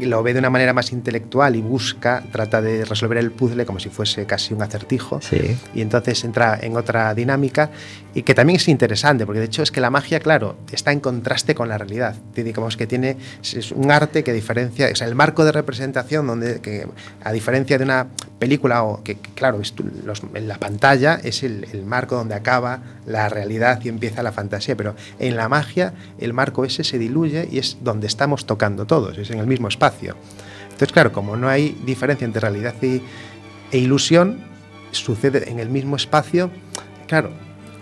[0.00, 3.78] lo ve de una manera más intelectual y busca, trata de resolver el puzzle como
[3.78, 5.20] si fuese casi un acertijo.
[5.20, 5.56] Sí.
[5.74, 7.70] Y entonces entra en otra dinámica
[8.14, 11.00] y que también es interesante, porque de hecho es que la magia, claro, está en
[11.00, 12.14] contraste con la realidad.
[12.34, 16.60] Digamos que tiene es un arte que diferencia, o sea, el marco de representación, donde
[16.60, 16.86] que,
[17.22, 18.08] a diferencia de una
[18.42, 19.72] película, o que, claro, es
[20.34, 24.76] en la pantalla es el, el marco donde acaba la realidad y empieza la fantasía,
[24.76, 29.16] pero en la magia el marco ese se diluye y es donde estamos tocando todos,
[29.16, 30.16] es en el mismo espacio.
[30.64, 33.00] Entonces, claro, como no hay diferencia entre realidad y,
[33.70, 34.40] e ilusión,
[34.90, 36.50] sucede en el mismo espacio,
[37.06, 37.30] claro,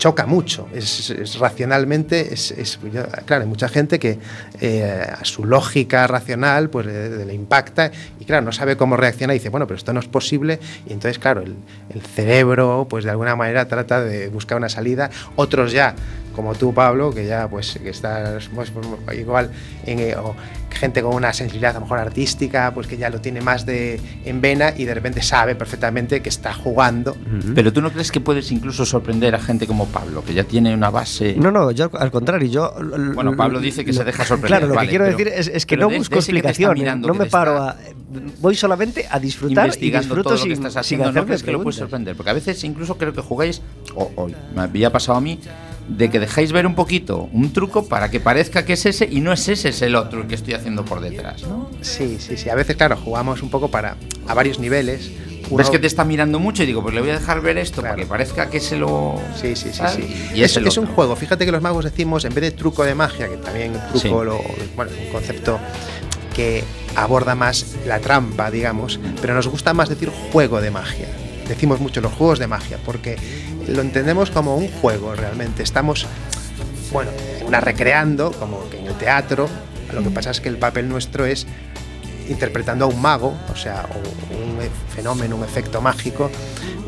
[0.00, 0.66] choca mucho.
[0.72, 2.78] Es, racionalmente, es, es-
[3.26, 4.18] claro, hay mucha gente que
[4.60, 9.38] eh, a su lógica racional pues le, impacta y claro, no sabe cómo reacciona y
[9.38, 10.58] dice, bueno, pero esto no es posible.
[10.88, 11.54] Y entonces, claro, el,
[11.90, 15.10] el cerebro pues de alguna manera trata de buscar una salida.
[15.36, 15.94] Otros ya,
[16.34, 18.72] como tú, Pablo, que ya pues que estás pues,
[19.18, 19.50] igual
[19.84, 20.16] en, eh,
[20.70, 24.00] gente con una sensibilidad a lo mejor artística, pues que ya lo tiene más de
[24.24, 27.16] en vena y de repente sabe perfectamente que está jugando
[27.54, 30.72] Pero tú no crees que puedes incluso sorprender a gente como Pablo, que ya tiene
[30.74, 31.34] una base.
[31.36, 32.74] No, no, yo al contrario, yo...
[33.14, 35.28] Bueno, Pablo dice que lo- se deja sorprender, Claro, lo vale, que quiero pero- decir
[35.34, 37.76] es, es que no de- busco está explicaciones, mirando, no me paro a...
[38.40, 41.42] Voy solamente a disfrutar y disfruto todo lo sin, que estás sin haciendo, ¿no crees
[41.42, 42.16] que lo puedes sorprender?
[42.16, 43.62] Porque a veces incluso creo que jugáis,
[43.94, 45.38] o, o me había pasado a mí,
[45.90, 49.20] de que dejáis ver un poquito un truco para que parezca que es ese y
[49.20, 51.68] no es ese, es el otro el que estoy haciendo por detrás, ¿no?
[51.82, 52.48] Sí, sí, sí.
[52.48, 55.10] A veces, claro, jugamos un poco para a varios niveles.
[55.48, 57.58] Uno- Ves que te está mirando mucho y digo, pues le voy a dejar ver
[57.58, 57.96] esto Claro.
[57.96, 59.20] para que parezca que se lo...
[59.40, 60.30] Sí, sí, sí, sí.
[60.34, 61.16] Y es, es, es un juego.
[61.16, 64.08] Fíjate que los magos decimos, en vez de truco de magia, que también truco, Sí.
[64.08, 64.40] lo-
[64.76, 65.58] bueno, es un concepto
[66.36, 66.62] que
[66.94, 71.08] aborda más la trampa, digamos, pero nos gusta más decir juego de magia.
[71.50, 73.16] Decimos mucho los juegos de magia, porque
[73.66, 75.64] lo entendemos como un juego realmente.
[75.64, 76.06] Estamos,
[76.92, 77.10] bueno,
[77.44, 79.48] una recreando, como que en el teatro.
[79.92, 81.48] Lo que pasa es que el papel nuestro es
[82.28, 83.84] interpretando a un mago, o sea,
[84.30, 86.30] un e- fenómeno, un efecto mágico,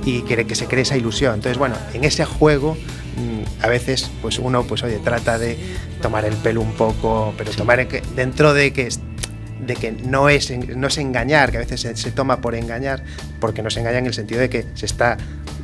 [0.04, 1.34] y quiere que se cree esa ilusión.
[1.34, 2.76] Entonces, bueno, en ese juego
[3.16, 5.58] mm, a veces, pues uno, pues oye, trata de
[6.00, 8.88] tomar el pelo un poco, pero tomar que- dentro de que
[9.62, 13.02] de que no es, no es engañar, que a veces se, se toma por engañar,
[13.40, 15.16] porque nos engaña en el sentido de que se está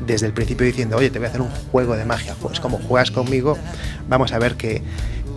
[0.06, 2.78] desde el principio diciendo, oye, te voy a hacer un juego de magia, es como
[2.78, 3.58] juegas conmigo,
[4.08, 4.82] vamos a ver que,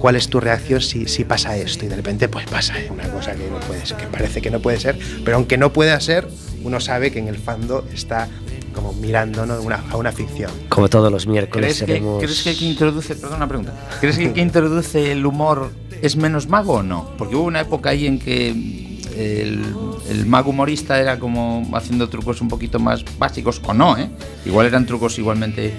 [0.02, 2.90] cuál es tu reacción si, si pasa esto, y de repente pues pasa ¿eh?
[2.92, 5.72] una cosa que no puede ser, que parece que no puede ser, pero aunque no
[5.72, 6.28] pueda ser,
[6.64, 8.28] uno sabe que en el fondo está
[8.74, 9.62] como mirando ¿no?
[9.62, 10.50] una, a una ficción.
[10.70, 12.24] Como todos los miércoles ¿Crees que, tenemos...
[12.24, 15.72] ¿Crees que introduce, perdón, una pregunta, ¿crees que introduce el humor
[16.02, 17.12] es menos mago o no?
[17.18, 19.64] Porque hubo una época ahí en que el,
[20.10, 24.10] el mago humorista era como haciendo trucos un poquito más básicos, o no, ¿eh?
[24.46, 25.74] Igual eran trucos igualmente...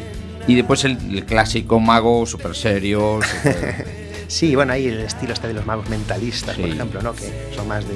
[0.49, 3.21] Y después el, el clásico mago súper serio,
[4.33, 7.13] Sí, bueno, hay el estilo este de los magos mentalistas, por ejemplo, ¿no?
[7.13, 7.95] que son más de,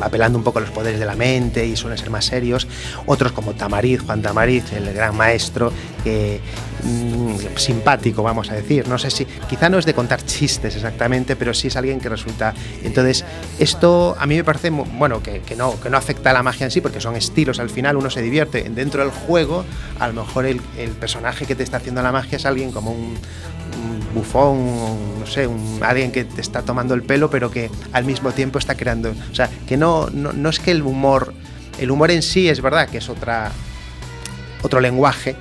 [0.00, 2.66] apelando un poco a los poderes de la mente y suelen ser más serios.
[3.06, 6.40] Otros como Tamariz, Juan Tamariz, el gran maestro, que,
[6.82, 8.88] mm, simpático, vamos a decir.
[8.88, 12.08] No sé si, quizá no es de contar chistes exactamente, pero sí es alguien que
[12.08, 12.54] resulta.
[12.82, 13.24] Entonces,
[13.58, 16.64] esto a mí me parece, bueno, que, que no, que no afecta a la magia
[16.64, 18.68] en sí, porque son estilos, al final uno se divierte.
[18.70, 19.64] Dentro del juego,
[19.98, 20.60] a lo mejor el,
[21.00, 25.48] personaje que te está haciendo la magia es alguien como un, un bufón, no sé,
[25.80, 29.12] alguien que te está tomando el pelo, pero que al mismo tiempo está creando.
[29.30, 31.32] O sea, que no, no, no es que el humor.
[31.78, 33.52] El humor en sí es verdad que es otra,
[34.62, 35.36] otro lenguaje.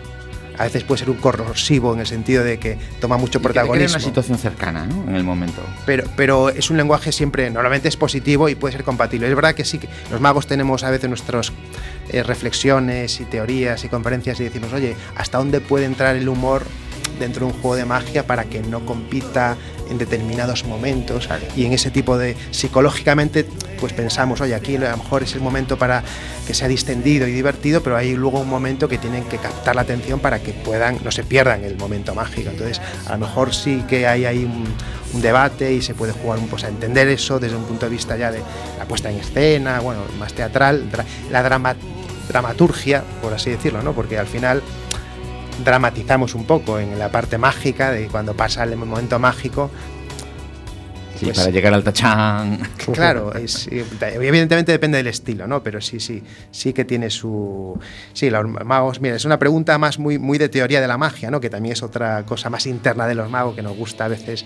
[0.60, 3.95] A veces puede ser un corrosivo en el sentido de que toma mucho protagonismo.
[3.95, 5.10] una situación cercana, ¿no?
[5.10, 5.63] En el momento.
[5.86, 9.28] Pero, pero es un lenguaje siempre, normalmente es positivo y puede ser compatible.
[9.28, 11.52] Es verdad que sí, que los magos tenemos a veces nuestras
[12.12, 16.63] reflexiones y teorías y conferencias y decimos, oye, ¿hasta dónde puede entrar el humor
[17.19, 19.58] dentro de un juego de magia para que no compita
[19.89, 23.45] en determinados momentos y en ese tipo de psicológicamente
[23.80, 26.04] pues pensamos oye aquí a lo mejor es el momento para
[26.45, 29.82] que sea distendido y divertido pero hay luego un momento que tienen que captar la
[29.82, 33.84] atención para que puedan no se pierdan el momento mágico entonces a lo mejor sí
[33.88, 34.65] que hay ahí un,
[35.13, 37.91] un debate y se puede jugar un pues a entender eso desde un punto de
[37.91, 38.41] vista ya de
[38.78, 40.89] la puesta en escena bueno más teatral
[41.32, 41.75] la drama
[42.28, 44.62] dramaturgia por así decirlo no porque al final
[45.63, 49.69] dramatizamos un poco en la parte mágica de cuando pasa el momento mágico.
[51.19, 52.60] Sí, Pues- para llegar al tachán.
[52.93, 53.67] Claro, es-
[54.02, 55.62] evidentemente depende del estilo, ¿no?
[55.62, 57.78] Pero sí, sí, sí que tiene su...
[58.13, 61.30] Sí, los magos, mira, es una pregunta más muy, muy de teoría de la magia,
[61.30, 61.41] ¿no?
[61.41, 64.45] Que también es otra cosa más interna de los magos que nos gusta a veces,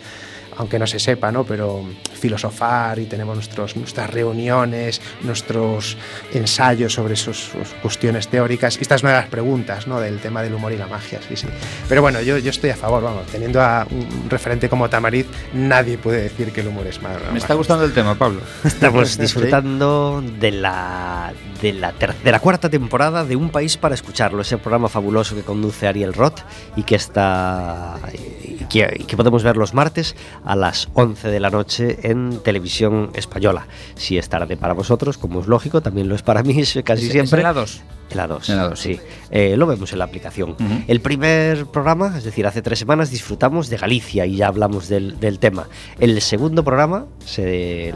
[0.58, 1.44] aunque no se sepa, ¿no?
[1.44, 5.98] Pero filosofar y tenemos nuestros, nuestras reuniones, nuestros
[6.34, 8.78] ensayos sobre esas cuestiones teóricas.
[8.78, 10.00] Y esta es una de las preguntas, ¿no?
[10.00, 11.48] Del tema del humor y la magia, sí, sí.
[11.90, 15.98] Pero bueno, yo, yo estoy a favor, vamos, teniendo a un referente como Tamariz, nadie
[15.98, 17.20] puede decir que el humor es malo.
[17.32, 18.42] Me está gustando el tema, Pablo.
[18.64, 24.58] Estamos disfrutando de la, de la tercera, cuarta temporada de Un País para Escucharlo, ese
[24.58, 26.42] programa fabuloso que conduce Ariel Roth
[26.76, 28.00] y que está
[28.43, 33.12] y que, que podemos ver los martes a las 11 de la noche en televisión
[33.14, 33.68] española.
[33.96, 37.12] Si es tarde para vosotros, como es lógico, también lo es para mí casi ¿Es-
[37.12, 37.40] siempre.
[37.40, 37.82] es la dos?
[38.12, 38.50] En la 2.
[38.50, 38.96] En la dos, sí.
[38.96, 39.02] sí.
[39.32, 40.52] Eh, lo vemos en la aplicación.
[40.52, 40.84] Ujú.
[40.88, 45.20] El primer programa, es decir, hace tres semanas, disfrutamos de Galicia y ya hablamos del,
[45.20, 45.68] del tema.
[46.00, 47.92] El segundo programa se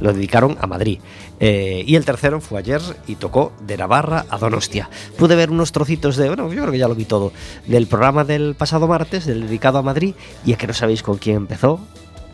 [0.00, 0.98] lo dedicaron a Madrid.
[1.46, 4.88] Eh, y el tercero fue ayer y tocó de Navarra a Donostia.
[5.18, 7.32] Pude ver unos trocitos de, bueno, yo creo que ya lo vi todo,
[7.66, 10.14] del programa del pasado martes, del dedicado a Madrid,
[10.46, 11.80] y es que no sabéis con quién empezó.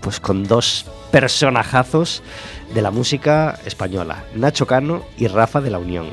[0.01, 2.23] Pues con dos personajazos
[2.73, 6.07] de la música española, Nacho Cano y Rafa de la Unión.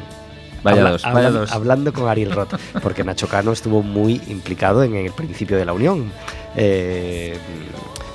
[0.63, 1.51] Vaya Habla- dos, vaya hablan- dos.
[1.53, 5.73] Hablando con Ariel Roth, porque Nacho Cano estuvo muy implicado en el principio de la
[5.73, 6.11] Unión.
[6.59, 7.37] eh,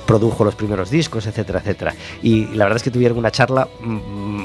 [0.05, 1.95] produjo los primeros discos, etcétera, etcétera.
[2.21, 4.43] Y la verdad es que tuvieron una charla mm,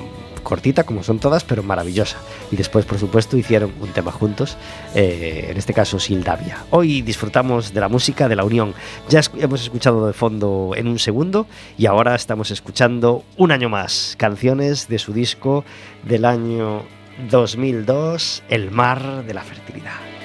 [0.49, 2.17] cortita, como son todas, pero maravillosa.
[2.51, 4.57] Y después, por supuesto, hicieron un tema juntos,
[4.95, 6.65] eh, en este caso Sildavia.
[6.71, 8.73] Hoy disfrutamos de la música de la Unión.
[9.11, 14.15] Ya hemos escuchado de fondo en un segundo y ahora estamos escuchando un año más
[14.17, 15.67] canciones de su disco
[16.05, 16.83] del año
[17.31, 20.18] 2002, El mar de la fertilidad.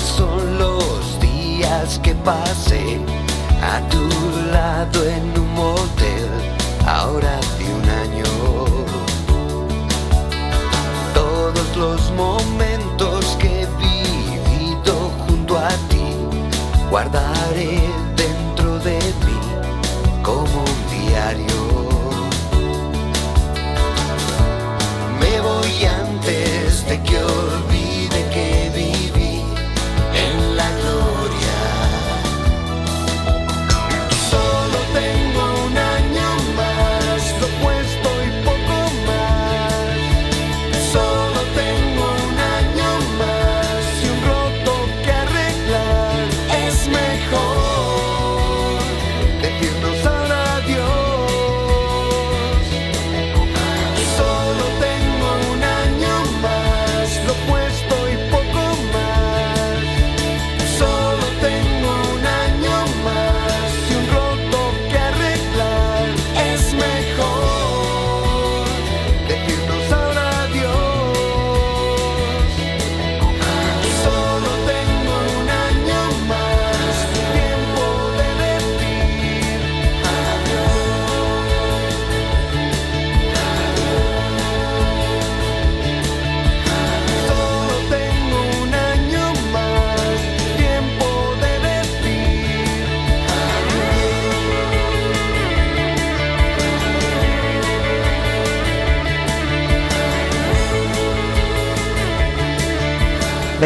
[0.00, 3.00] Son los días que pasé
[3.62, 4.08] a tu
[4.52, 6.28] lado en un motel,
[6.86, 8.24] ahora hace un año.
[11.14, 16.06] Todos los momentos que he vivido junto a ti,
[16.90, 17.80] guardaré
[18.16, 21.57] dentro de mí como un diario.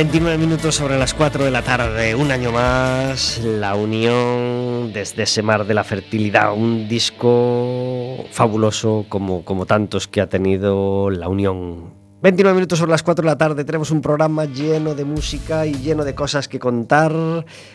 [0.03, 5.43] 29 minutos sobre las 4 de la tarde, un año más, La Unión desde ese
[5.43, 11.95] mar de la fertilidad, un disco fabuloso como, como tantos que ha tenido La Unión.
[12.21, 15.75] 29 minutos sobre las 4 de la tarde, tenemos un programa lleno de música y
[15.75, 17.15] lleno de cosas que contar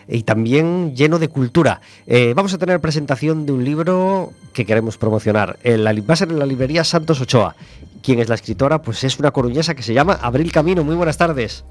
[0.09, 1.79] y también lleno de cultura.
[2.07, 5.57] Eh, vamos a tener presentación de un libro que queremos promocionar.
[5.65, 7.55] Va a ser en la librería Santos Ochoa.
[8.03, 8.81] ¿Quién es la escritora?
[8.81, 10.83] Pues es una coruñesa que se llama Abril Camino.
[10.83, 11.63] Muy buenas tardes.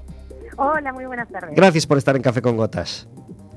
[0.57, 1.55] Hola, muy buenas tardes.
[1.55, 3.07] Gracias por estar en Café con Gotas.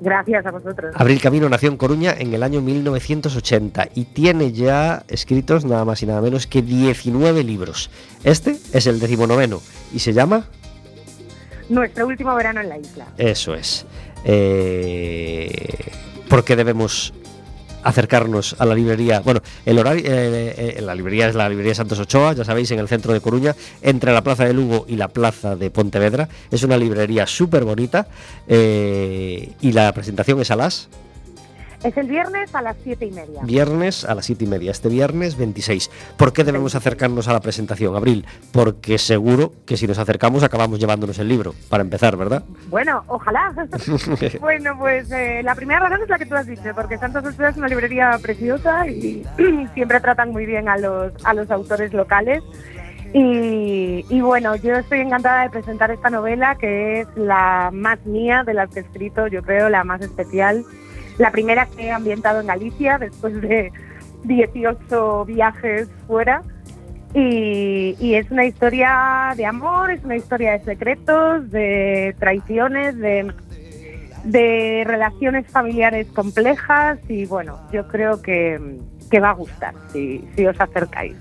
[0.02, 0.94] Gracias a vosotros.
[0.96, 6.02] Abril Camino nació en Coruña en el año 1980 y tiene ya escritos nada más
[6.02, 7.90] y nada menos que 19 libros.
[8.22, 9.60] Este es el decimonoveno
[9.92, 10.46] y se llama
[11.68, 13.06] Nuestro último verano en la isla.
[13.16, 13.86] Eso es.
[14.24, 15.92] Eh,
[16.28, 17.14] ¿Por qué debemos
[17.82, 19.20] acercarnos a la librería?
[19.20, 22.78] Bueno, el horario, eh, eh, la librería es la librería Santos Ochoa, ya sabéis, en
[22.78, 26.28] el centro de Coruña, entre la plaza de Lugo y la plaza de Pontevedra.
[26.50, 28.06] Es una librería súper bonita
[28.48, 30.88] eh, y la presentación es a las
[31.82, 33.40] Es el viernes a las siete y media.
[33.42, 35.90] viernes a las 7 y media, este viernes 26.
[36.18, 38.26] ¿Por qué debemos acercarnos a la presentación, Abril?
[38.52, 42.42] Porque seguro que si nos acercamos acabamos llevándonos el libro, para empezar, ¿verdad?
[42.68, 43.54] Bueno, ojalá.
[44.40, 47.56] bueno, pues eh, la primera razón es la que tú has dicho, porque Santos es
[47.56, 49.24] una librería preciosa y
[49.74, 52.42] siempre tratan muy bien a los, a los autores locales.
[53.14, 58.44] Y, y bueno, yo estoy encantada de presentar esta novela, que es la más mía
[58.44, 60.64] de las que he escrito, yo creo, la más especial.
[61.20, 63.70] La primera que he ambientado en Galicia, después de
[64.24, 66.42] 18 viajes fuera.
[67.12, 75.46] Y, es una historia de amor, es una historia de secretos, de traiciones, de, relaciones
[75.48, 78.78] familiares complejas y bueno, yo creo que,
[79.10, 81.16] que va a gustar si, si os acercáis.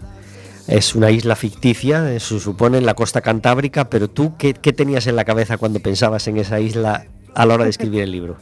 [0.69, 4.71] Es una isla ficticia, eh, se supone en la costa cantábrica, pero tú, ¿qué, qué
[4.71, 8.13] tenías en la cabeza cuando pensabas en esa isla a la hora de escribir el
[8.13, 8.37] libro?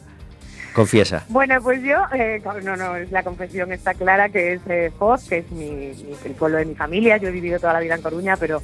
[0.78, 1.26] Confiesa.
[1.30, 5.40] Bueno, pues yo, eh, no, no, la confesión está clara que es eh, Foz, que
[5.40, 5.92] es mi,
[6.24, 7.18] el pueblo de mi familia.
[7.18, 8.62] Yo he vivido toda la vida en Coruña, pero,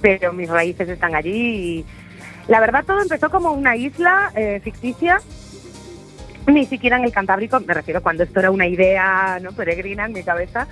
[0.00, 1.30] pero mis raíces están allí.
[1.30, 1.84] Y
[2.48, 5.20] la verdad, todo empezó como una isla eh, ficticia,
[6.48, 10.12] ni siquiera en el Cantábrico, me refiero cuando esto era una idea no peregrina en
[10.12, 10.66] mi cabeza.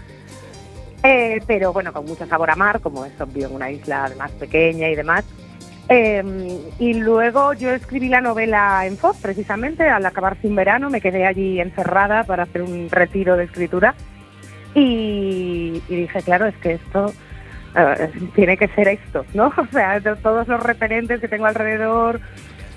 [1.04, 4.32] Eh, pero bueno, con mucho sabor a mar, como es obvio en una isla además
[4.32, 5.24] pequeña y demás.
[5.88, 11.00] Eh, y luego yo escribí la novela en Foz, precisamente, al acabar sin verano, me
[11.00, 13.94] quedé allí encerrada para hacer un retiro de escritura.
[14.74, 17.12] Y, dije, claro, es que esto
[17.76, 19.52] eh, tiene que ser esto, ¿no?
[19.56, 22.20] O sea, todos los referentes que tengo alrededor,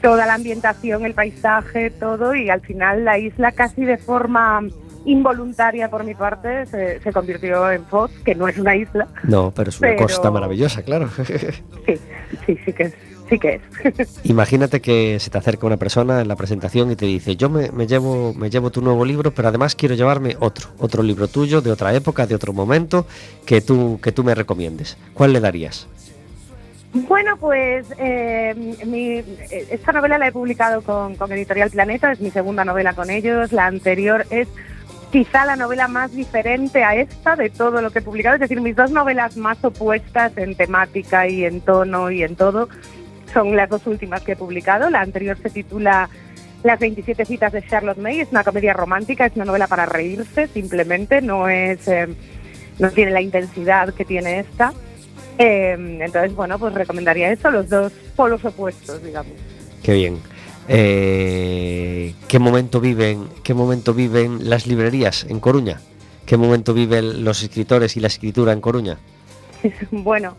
[0.02, 4.62] toda la ambientación, el paisaje, todo, y al final la isla casi de forma
[5.06, 9.08] involuntaria por mi parte se, se convirtió en Foz, que no es una isla.
[9.24, 11.10] No, pero es una Pero- costa maravillosa, claro.
[11.26, 11.96] Sí,
[12.46, 12.94] sí, sí que es.
[13.30, 13.60] Sí que
[13.96, 14.20] es.
[14.26, 17.72] Imagínate que se te acerca una persona en la presentación y te dice, yo me,
[17.72, 21.62] me llevo, me llevo tu nuevo libro, pero además quiero llevarme otro, otro libro tuyo,
[21.62, 23.08] de otra época, de otro momento,
[23.46, 24.96] que tú, que tú me recomiendes.
[25.16, 25.88] ¿Cuál le darías?
[26.94, 28.54] Bueno, pues eh,
[28.86, 32.94] mi- eh, esta novela la he publicado con, con Editorial Planeta, es mi segunda novela
[32.94, 33.52] con ellos.
[33.52, 34.48] La anterior es
[35.16, 38.36] quizá la novela más diferente a esta de todo lo que he publicado.
[38.36, 42.68] Es decir, mis dos novelas más opuestas en temática y en tono y en todo
[43.34, 44.90] son las dos últimas que he publicado.
[44.90, 46.10] La anterior se titula
[46.64, 48.20] Las 27 citas de Charlotte May.
[48.20, 51.88] Es una comedia romántica, es una novela para reírse simplemente, no es...
[51.88, 52.10] eh,
[52.78, 54.74] no tiene la intensidad que tiene esta.
[55.38, 59.32] Eh, entonces, bueno, pues recomendaría eso, los dos polos opuestos, digamos.
[59.82, 60.35] Qué bien.
[60.68, 65.80] Eh, ¿Qué momento viven, qué momento viven las librerías en Coruña?
[66.26, 68.98] ¿Qué momento viven los escritores y la escritura en Coruña?
[69.92, 70.36] bueno,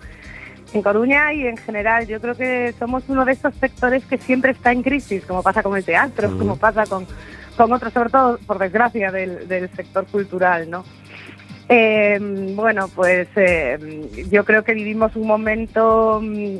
[0.73, 4.51] en Coruña y en general, yo creo que somos uno de esos sectores que siempre
[4.53, 6.39] está en crisis, como pasa con el teatro, Mm.
[6.39, 7.07] como pasa con,
[7.57, 10.85] con otros, sobre todo, por desgracia, del, del sector cultural, ¿no?
[11.69, 12.19] Eh,
[12.55, 16.59] bueno, pues eh, yo creo que vivimos un momento mm,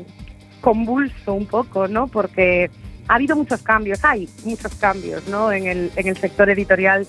[0.61, 2.07] convulso un poco, ¿no?
[2.07, 2.69] Porque
[3.07, 5.51] ha habido muchos cambios, hay muchos cambios, ¿no?
[5.51, 7.07] En el, en el sector editorial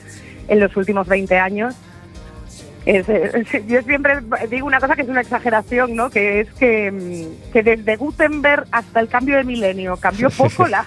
[0.48, 1.74] en los últimos 20 años.
[2.86, 4.14] Es, es- yo siempre
[4.50, 6.08] digo una cosa que es una exageración, ¿no?
[6.10, 10.84] Que es que, mm, que desde Gutenberg hasta el cambio de milenio cambió poco la,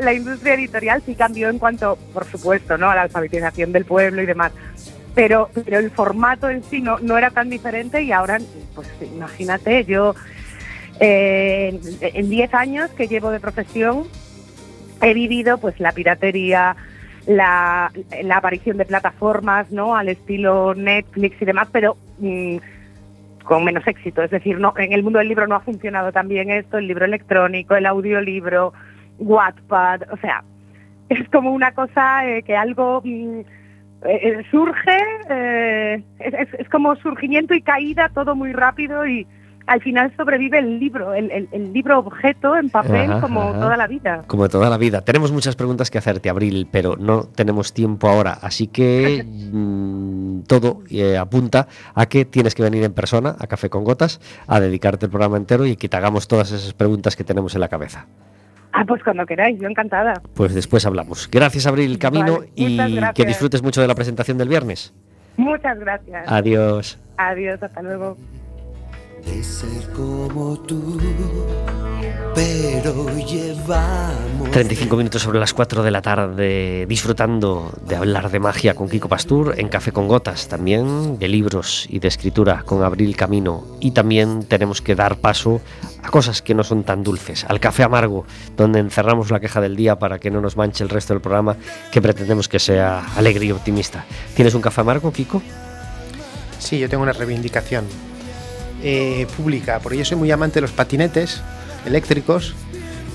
[0.00, 2.90] la industria editorial, sí cambió en cuanto, por supuesto, ¿no?
[2.90, 4.52] A la alfabetización del pueblo y demás.
[5.14, 8.38] Pero, pero el formato en sí no, no era tan diferente y ahora,
[8.74, 10.14] pues imagínate, yo
[11.00, 14.04] en- en 10 años que llevo de profesión
[15.02, 16.76] he vivido pues la piratería,
[17.26, 17.90] la,
[18.34, 19.96] aparición de plataformas, ¿no?
[19.96, 22.56] Al estilo Netflix y demás, pero mm,
[23.44, 24.22] con menos éxito.
[24.22, 26.86] Es decir, no, en el mundo del libro no ha funcionado tan bien esto, el
[26.86, 28.72] libro electrónico, el audiolibro,
[29.18, 30.42] Wattpad, o sea,
[31.08, 33.40] es como una cosa eh, que algo mm,
[34.06, 34.98] eh, surge,
[35.30, 39.26] eh, es- es como surgimiento y caída, todo muy rápido y
[39.66, 43.60] al final sobrevive el libro, el, el- el libro objeto en papel Ajá, como ajá.
[43.60, 44.24] toda la vida.
[44.26, 45.00] Como toda la vida.
[45.02, 48.38] Tenemos muchas preguntas que hacerte, Abril, pero no tenemos tiempo ahora.
[48.42, 53.70] Así que mm, todo eh, apunta a que tienes que venir en persona a Café
[53.70, 57.24] con Gotas a dedicarte el programa entero y que te hagamos todas esas preguntas que
[57.24, 58.06] tenemos en la cabeza.
[58.72, 60.20] Ah, pues cuando queráis, yo encantada.
[60.34, 61.28] Pues después hablamos.
[61.30, 63.14] Gracias, Abril Camino, Vale, y gracias.
[63.14, 64.92] que disfrutes mucho de la presentación del viernes.
[65.36, 66.24] Muchas gracias.
[66.26, 66.98] Adiós.
[67.16, 68.16] Adiós, hasta luego.
[69.26, 70.98] De ser como tú,
[72.34, 78.74] pero llevamos 35 minutos sobre las 4 de la tarde, disfrutando de hablar de magia
[78.74, 83.16] con Kiko Pastur en Café con Gotas, también de libros y de escritura con Abril
[83.16, 83.64] Camino.
[83.80, 85.60] Y también tenemos que dar paso
[86.02, 89.76] a cosas que no son tan dulces, al café amargo, donde encerramos la queja del
[89.76, 91.56] día para que no nos manche el resto del programa,
[91.90, 94.04] que pretendemos que sea alegre y optimista.
[94.34, 95.42] ¿Tienes un café amargo, Kiko?
[96.58, 97.84] Sí, yo tengo una reivindicación
[98.84, 101.40] eh, pública, porque yo soy muy amante de los patinetes
[101.86, 102.54] eléctricos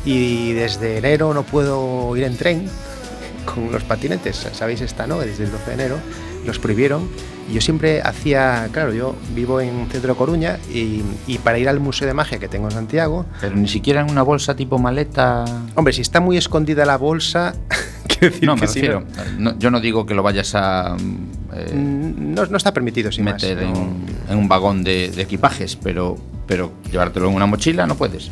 [0.06, 2.66] y desde enero no puedo ir en tren
[3.46, 4.48] con los patinetes.
[4.54, 5.20] Sabéis esta, ¿no?
[5.20, 5.96] Desde el 12 de enero
[6.46, 7.08] los prohibieron.
[7.50, 11.68] Y yo siempre hacía, claro, yo vivo en Centro de Coruña y, y para ir
[11.68, 14.78] al Museo de Magia que tengo en Santiago, Pero ni siquiera en una bolsa tipo
[14.78, 15.46] maleta.
[15.76, 17.56] hombre, si está muy escondida la bolsa,
[18.08, 19.04] quiero decir No, me que si refiero.
[19.40, 21.18] no, yo no digo que lo vayas a mm,
[21.56, 23.34] eh, no, no está permitido, sin más.
[23.42, 23.76] meter no.
[23.76, 26.18] en, en un vagón de, de equipajes, pero,
[26.48, 28.32] pero llevártelo en una mochila no puedes.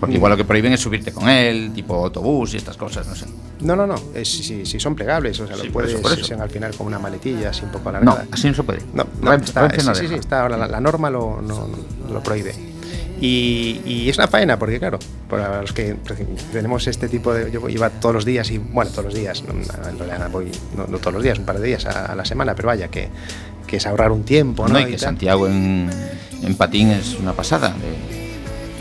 [0.00, 3.14] Porque igual lo que prohíben es subirte con él, tipo autobús y estas cosas, no
[3.14, 3.26] sé.
[3.60, 6.12] No, no, no, si, si son plegables, o sea, Sí, lo por puedes, eso, por
[6.18, 6.42] eso.
[6.42, 8.26] al final como una maletilla, así un poco No, alargada.
[8.30, 8.80] así no se puede.
[8.92, 12.12] No, no, Renfe- está, no sí, sí, está, ahora la, la norma lo, no, no
[12.14, 12.54] lo prohíbe.
[13.20, 14.98] Y, y es una faena, porque claro,
[15.30, 15.96] para los que
[16.52, 17.50] tenemos este tipo de...
[17.50, 20.86] Yo iba todos los días y, bueno, todos los días, no, en realidad voy, no,
[20.88, 23.08] no todos los días, un par de días a, a la semana, pero vaya, que,
[23.74, 24.74] que es ahorrar un tiempo, ¿no?
[24.74, 25.00] No, y Y que tal.
[25.00, 25.90] Santiago en,
[26.44, 27.70] en patín es una pasada.
[27.70, 28.23] de-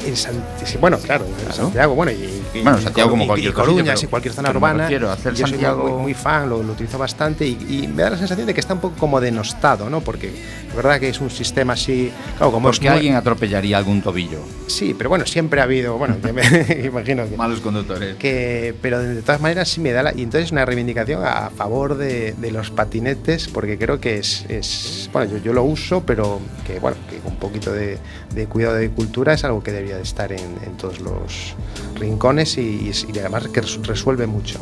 [0.06, 1.54] En Sant- sí, bueno, claro, en Claro.
[1.54, 4.50] Santiago, bueno, y, y- Bueno, y Santiago como y- cualquier y Coruña, pero- cualquier zona
[4.52, 4.84] urbana.
[4.84, 7.88] refiero a hacer yo soy Santiago- muy, muy fan, lo, lo utilizo bastante y, y
[7.88, 10.02] me da la sensación de que está un poco como denostado, ¿no?
[10.02, 10.28] Porque
[10.70, 14.02] es verdad que es un sistema así, claro, como es Porque muy- alguien atropellaría algún
[14.02, 14.40] tobillo.
[14.68, 16.30] Sí, pero bueno, siempre ha habido, bueno, me
[16.86, 18.16] imagino que, Malos conductores.
[18.18, 21.96] que- pero de todas maneras sí me da la, y entonces una reivindicación a favor
[21.98, 26.40] de, de los patinetes porque creo que es, es bueno yo, yo lo uso pero
[26.68, 27.98] que bueno que con un poquito de,
[28.34, 31.56] de cuidado de cultura es algo que debería de estar en, en todos los
[32.00, 34.60] rincones y, y- y además que res- resuelve mucho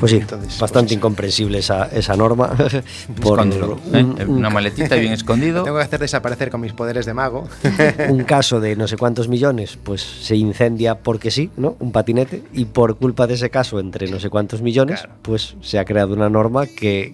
[0.00, 0.98] Pues sí, Entonces, pues bastante eso.
[0.98, 2.48] incomprensible esa, esa norma.
[3.20, 4.02] por Escóndelo, ¿eh?
[4.04, 5.62] un- un Una maletita bien escondido.
[5.64, 7.48] tengo que hacer desaparecer con mis poderes de mago
[8.08, 11.76] un caso de no sé cuántos millones, pues se incendia porque sí, ¿no?
[11.80, 15.14] Un patinete y por culpa de ese caso entre no sé cuántos millones, Claro.
[15.22, 17.12] pues se ha creado una norma que,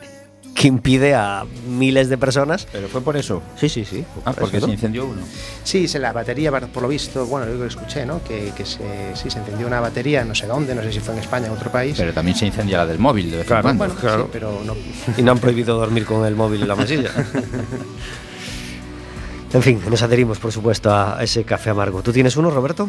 [0.54, 2.68] que impide a miles de personas.
[2.70, 3.42] Pero fue por eso.
[3.58, 4.04] Sí, sí, sí.
[4.24, 5.20] Ah, por porque eso, se incendió uno.
[5.64, 9.16] sí se la batería por lo visto bueno yo lo escuché no que, que se,
[9.16, 11.52] sí, se encendió una batería no sé dónde no sé si fue en España o
[11.52, 13.84] en otro país Pero también se incendia la del móvil de vez en Claro, cuando.
[13.86, 14.22] bueno claro.
[14.24, 14.74] sí, pero no
[15.18, 17.10] Y no han prohibido dormir con el móvil en la mesilla.
[19.52, 22.02] en fin, nos adherimos, por supuesto, a ese café amargo.
[22.02, 22.88] ¿Tú tienes uno, Roberto?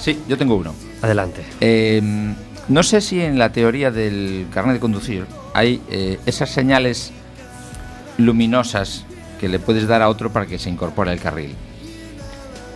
[0.00, 0.74] Sí, yo tengo uno.
[1.00, 1.42] Adelante.
[1.60, 2.02] Eh,
[2.68, 7.12] no sé si en la teoría del carnet de conducir hay eh, esas señales
[8.18, 9.04] luminosas
[9.40, 11.54] que le puedes dar a otro para que se incorpore al carril.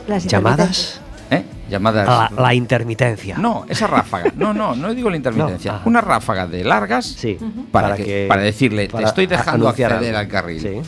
[0.08, 1.00] Las ¿Llamadas?
[1.30, 1.44] ¿Eh?
[1.68, 2.06] Llamadas.
[2.32, 3.36] La, la intermitencia.
[3.38, 4.32] No, esa ráfaga.
[4.36, 5.72] No, no, no digo la intermitencia.
[5.72, 7.38] No, una ráfaga de largas Sí.
[7.72, 10.60] para, que, para decirle, para te estoy dejando acceder al carril.
[10.60, 10.80] Sí.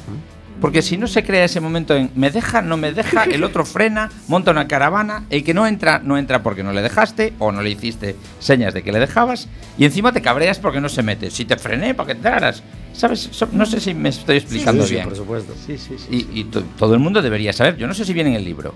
[0.61, 3.65] Porque si no se crea ese momento en me deja, no me deja, el otro
[3.65, 7.53] frena, monta una caravana, el que no entra, no entra porque no le dejaste o
[7.53, 9.49] no le hiciste señas de que le dejabas
[9.79, 11.31] y encima te cabreas porque no se mete.
[11.31, 13.31] Si te frené para que entraras, ¿sabes?
[13.53, 15.09] No sé si me estoy explicando Sí, sí, bien.
[15.09, 15.55] por supuesto.
[15.67, 17.77] sí sí sí y y to- todo el mundo debería saber.
[17.77, 18.75] Yo no sé si viene en el libro.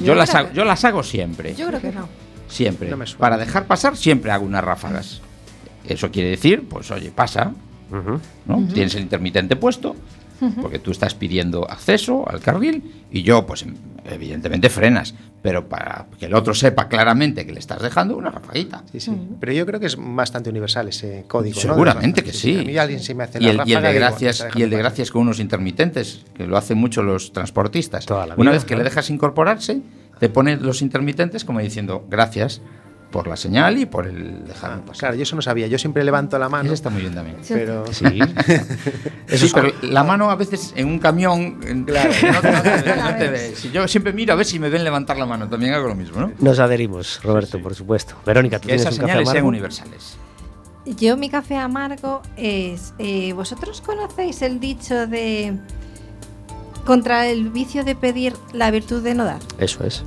[0.00, 1.54] Yo, Yo las, creo hago, que- yo las hago siempre.
[1.54, 2.08] Yo creo que no.
[2.48, 2.90] Siempre.
[2.90, 2.98] No.
[3.18, 5.22] Para dejar pasar, siempre hago unas ráfagas.
[5.88, 7.52] Eso quiere decir, pues oye, pasa,
[7.90, 8.20] Ujú.
[8.46, 8.68] ¿no?
[8.72, 9.96] Tienes el intermitente puesto,
[10.60, 13.74] porque tú estás pidiendo acceso al carril y yo, pues em-
[14.04, 18.82] evidentemente frenas, pero para que el otro sepa claramente que le estás dejando una rafaguita.
[18.92, 19.12] Sí, sí.
[19.40, 21.54] Pero yo creo que es bastante universal ese código.
[21.56, 21.60] ¿no?
[21.60, 22.58] Seguramente que sí.
[22.58, 24.62] A mí alguien se me hace y, la el, y el de gracias "Está y
[24.62, 28.04] el de gracias con unos intermitentes, que lo hacen mucho los transportistas.
[28.06, 29.80] Toda la Una vida, vez que le dejas incorporarse,
[30.18, 32.60] te pone los intermitentes como diciendo gracias
[33.14, 34.80] por la señal y por el dejarme pasar".
[34.86, 34.98] pasar.
[34.98, 35.68] Claro, yo eso no sabía.
[35.68, 36.64] Yo siempre levanto la mano.
[36.64, 37.36] Eso está muy bien también.
[37.48, 38.04] Pero Sí.
[39.28, 42.10] Sí, pero la mano a veces en un camión en- Claro.
[42.32, 43.54] no, te- no te ve, no te ve.
[43.54, 45.94] Si yo siempre miro a ver si me ven levantar la mano, también hago lo
[45.94, 46.32] mismo, ¿no?
[46.40, 48.16] Nos adherimos, Roberto, por supuesto.
[48.26, 50.16] Verónica, ¿tú Que tienes esas un café señales sean universales.
[50.84, 52.94] Yo mi café amargo es...
[52.98, 55.56] eh, ¿Vosotros conocéis el dicho de...
[56.84, 59.38] Contra el vicio de pedir, la virtud de no dar?
[59.58, 60.02] Eso es.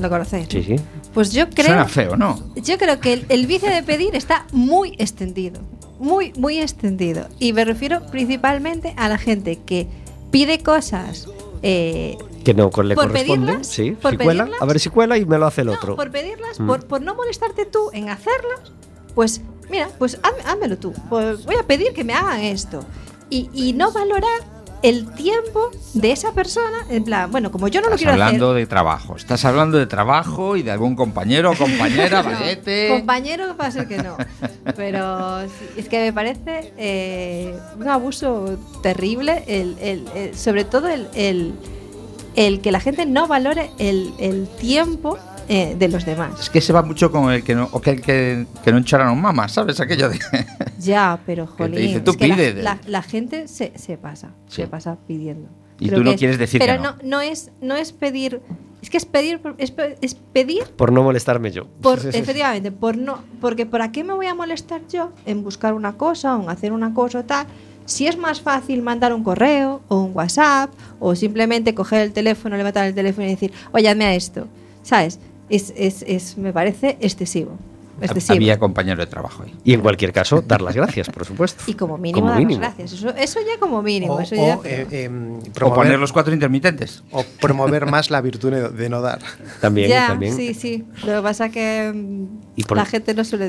[0.00, 0.46] ¿Lo conocéis?
[0.48, 0.76] Sí, sí.
[1.18, 1.66] Pues yo creo...
[1.66, 2.38] Suena feo, ¿no?
[2.54, 5.60] Yo creo que el, el vicio de pedir está muy extendido.
[5.98, 7.26] Muy, muy extendido.
[7.40, 9.88] Y me refiero principalmente a la gente que
[10.30, 11.26] pide cosas
[11.64, 13.46] eh, Que no le Por corresponde.
[13.46, 14.62] pedirlas, sí, por si cuela, pedirlas.
[14.62, 15.96] a ver si cuela y me lo hace el No, otro.
[15.96, 16.66] por pedirlas, Mm.
[16.68, 18.60] por, por no molestarte tú en hacerlas,
[19.16, 20.92] pues mira, pues házmelo tú.
[21.08, 22.84] Pues voy a pedir que me hagan esto.
[23.28, 24.38] Y, y no valorar
[24.82, 28.50] el tiempo de esa persona, en plan, bueno, como yo no lo Estás quiero hablando
[28.50, 28.60] hacer.
[28.60, 29.16] de trabajo.
[29.16, 32.88] Estás hablando de trabajo y de algún compañero o compañera, No, valete.
[32.90, 34.16] compañero va a ser que no.
[34.76, 35.40] Pero
[35.76, 41.54] es que me parece eh, un abuso terrible, el, el- el- sobre todo el, el-
[42.36, 45.18] el que la gente no valore el, el tiempo
[45.48, 46.40] eh, de los demás.
[46.40, 48.78] Es que se va mucho con el que no, o que el que, que no
[48.78, 49.80] enchararon mamá, ¿sabes?
[49.80, 50.18] Aquello de.
[50.78, 52.62] Ya, pero Que te jolín, dice, "Tú es que la- pide".
[52.62, 54.62] la, la gente se, se pasa, Sí.
[54.62, 55.48] se pasa pidiendo.
[55.80, 56.90] Y Creo tú no que es- quieres decir pero que no.
[56.92, 56.98] no.
[57.04, 58.40] no es no es pedir,
[58.82, 61.66] es que es pedir por- es, es pedir Por no molestarme yo.
[61.80, 65.92] por efectivamente, por no, porque ¿para qué me voy a molestar yo en buscar una
[65.92, 67.46] cosa o en hacer una cosa o tal?
[67.86, 70.70] Si es más fácil mandar un correo o un WhatsApp
[71.00, 74.46] o simplemente coger el teléfono, levantar el teléfono y decir, oye, hazme a esto,
[74.82, 75.18] ¿sabes?
[75.48, 77.52] Es, es, es, me parece excesivo.
[78.00, 78.36] excesivo.
[78.36, 79.54] Había compañero de trabajo ahí.
[79.64, 81.64] Y en cualquier caso, dar las gracias, por supuesto.
[81.66, 82.92] Y como mínimo, Como dar las gracias.
[82.92, 84.14] Eso, eso ya como mínimo.
[84.14, 87.02] O, eso ya, o, pero- eh, em, O promover, poner los cuatro intermitentes.
[87.10, 89.20] o promover más la virtud de, no dar.
[89.60, 90.36] También, ya, también.
[90.36, 90.84] sí, sí.
[91.04, 91.92] Lo que pasa que
[92.58, 93.46] Y por- la gente no suele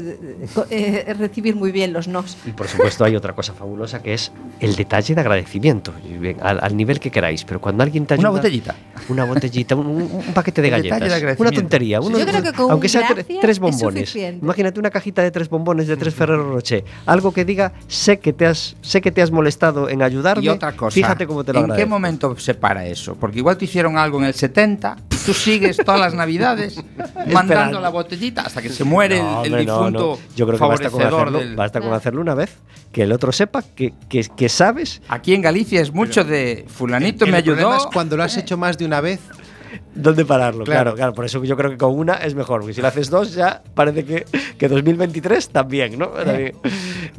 [0.69, 2.37] eh, eh, recibir muy bien los nos.
[2.45, 5.91] Y por supuesto hay otra cosa fabulosa que es el detalle de agradecimiento,
[6.41, 7.43] al, al nivel que queráis.
[7.43, 8.29] Pero cuando alguien te ayuda...
[8.29, 8.75] Una botellita.
[9.09, 11.39] Una botellita, un, paquete de El detalle de galletas.
[11.39, 11.99] Una tontería.
[12.01, 14.15] Yo creo que con aunque sea tre- tres es bombones.
[14.15, 16.85] Imagínate una cajita de tres bombones de tres Ferrero Rocher.
[17.07, 20.43] Algo que diga, sé que te has, sé que te has molestado en ayudarme.
[20.45, 20.93] Y otra cosa.
[20.93, 23.15] Fíjate cómo te lo ¿En qué momento se para eso?
[23.15, 24.97] Porque igual te hicieron algo en el 70,
[25.29, 27.79] tú sigues todas las navidades mandando Esperando.
[27.81, 30.35] la botellita hasta que se muere No, el- el, hombre, no, difunto no.
[30.35, 32.55] Yo creo que basta con, hacerlo, del- basta con hacerlo una vez,
[32.91, 37.27] que el otro sepa que, que, que sabes Aquí en Galicia es mucho de fulanito
[37.27, 37.85] me El problema ayudó.
[37.87, 39.19] es cuando lo has hecho más de una vez.
[39.93, 40.63] dónde pararlo.
[40.63, 40.81] Claro.
[40.81, 40.95] Claro.
[40.95, 43.33] claro, Por eso yo creo que con una es mejor, porque si lo haces dos
[43.33, 44.25] ya parece que,
[44.57, 46.07] que 2023 también, ¿no?
[46.07, 46.53] También.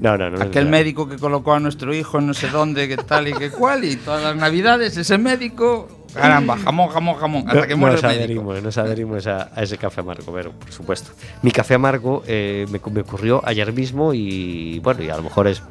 [0.00, 0.38] No, no, no.
[0.38, 0.70] no, Aquel no.
[0.70, 3.84] médico que colocó a nuestro hijo en no sé dónde, que tal y que cual,
[3.84, 8.04] y todas las navidades, ese médico, caramba, jamón, jamón, jamón, hasta No- que muere nos
[8.04, 11.10] el adherimos, nos adherimos a, a ese café amargo, pero por supuesto.
[11.42, 15.46] Mi café amargo eh, me, me ocurrió ayer mismo y bueno, y a lo mejor
[15.48, 15.62] es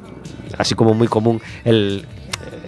[0.58, 2.04] así como muy común el...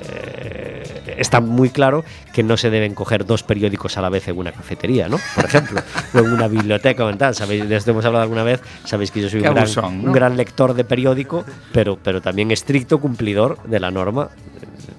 [0.04, 4.38] eh, está muy claro que no se deben coger dos periódicos a la vez en
[4.38, 5.18] una cafetería, ¿no?
[5.34, 5.80] Por ejemplo,
[6.14, 7.34] o en una biblioteca o en tal.
[7.34, 10.08] Sabéis, de esto hemos hablado alguna vez, sabéis que yo soy un gran, abusón, ¿no?
[10.08, 14.30] un gran lector de periódico, pero, pero también estricto cumplidor de la norma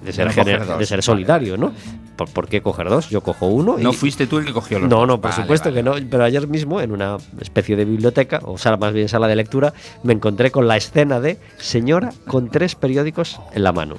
[0.04, 0.78] de ser, no coger gener- dos.
[0.78, 1.72] de ser solidario, ¿no?
[2.16, 3.10] ¿Por, por qué coger dos?
[3.10, 5.08] Yo cojo uno No fuiste tú el que cogió los no, dos.
[5.08, 5.76] no, por Vale, supuesto vale.
[5.76, 5.94] que no.
[6.10, 9.72] Pero ayer mismo, en una especie de biblioteca, o sala, más bien sala de lectura,
[10.02, 13.96] me encontré con la escena de señora con tres periódicos en la mano.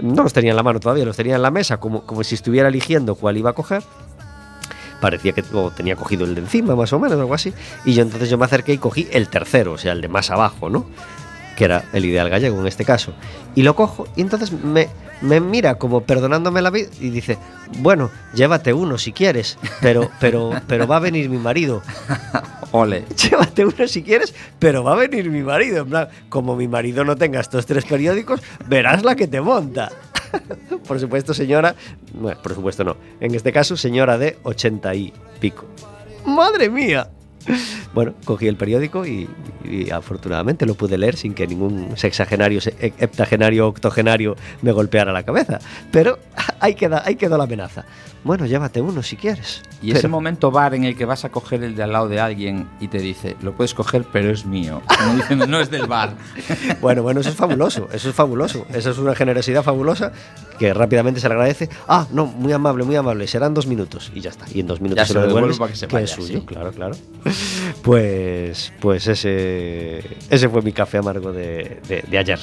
[0.00, 2.34] No los tenía en la mano todavía, los tenía en la mesa, como, como si
[2.34, 3.82] estuviera eligiendo cuál iba a coger.
[5.00, 5.42] Parecía que
[5.76, 7.52] tenía cogido el de encima, más o menos, algo así.
[7.84, 10.30] Y yo entonces yo me acerqué y cogí el tercero, o sea, el de más
[10.30, 10.86] abajo, ¿no?
[11.56, 13.12] Que era el ideal gallego en este caso.
[13.54, 14.88] Y lo cojo y entonces me,
[15.20, 17.38] me mira como perdonándome la vida y dice,
[17.78, 21.82] bueno, llévate uno si quieres, pero, pero, pero va a venir mi marido.
[22.72, 23.04] Ole.
[23.16, 25.82] Llévate uno si quieres, pero va a venir mi marido.
[25.82, 29.90] En plan, como mi marido no tenga estos tres periódicos, verás la que te monta.
[30.86, 31.74] por supuesto, señora,
[32.12, 32.96] bueno, por supuesto no.
[33.20, 35.64] En este caso, señora de ochenta y pico.
[36.24, 37.08] ¡Madre mía!
[37.94, 39.28] Bueno, cogí el periódico y,
[39.90, 45.22] afortunadamente lo pude leer sin que ningún sexagenario, se- he- heptagenario, octogenario me golpeara la
[45.22, 45.58] cabeza.
[45.90, 46.18] Pero
[46.60, 47.84] ahí, queda, ahí quedó la amenaza.
[48.26, 49.62] Bueno, llévate uno si quieres.
[49.80, 52.08] Y ese Pero- momento bar en el que vas a coger el de al lado
[52.08, 54.82] de alguien y te dice, lo puedes coger, pero es mío.
[54.98, 56.14] Como diciendo, no es del bar.
[56.80, 60.12] Bueno, bueno, eso es fabuloso, eso es fabuloso, eso es una generosidad fabulosa
[60.58, 61.68] que rápidamente se le agradece.
[61.88, 64.44] Ah, no, muy amable, muy amable, serán dos minutos y ya está.
[64.52, 66.44] Y en dos minutos Ya se lo devuelves, para que se es vaya, suyo, sí.
[66.46, 66.96] claro, claro.
[67.82, 69.98] Pues, pues ese,
[70.30, 72.40] ese fue mi café amargo de, de- de ayer.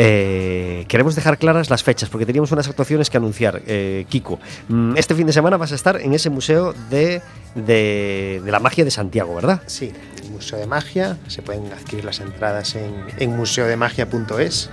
[0.00, 3.62] Eh, queremos dejar claras las fechas porque teníamos unas actuaciones que anunciar.
[3.66, 4.38] Eh, Kiko,
[4.68, 7.20] mm, este fin de semana vas a estar en ese museo de,
[7.56, 9.60] de, la magia de Santiago, ¿verdad?
[9.66, 9.92] Sí,
[10.22, 11.18] el Museo de Magia.
[11.26, 14.70] Se pueden adquirir las entradas en, en museodemagia.es.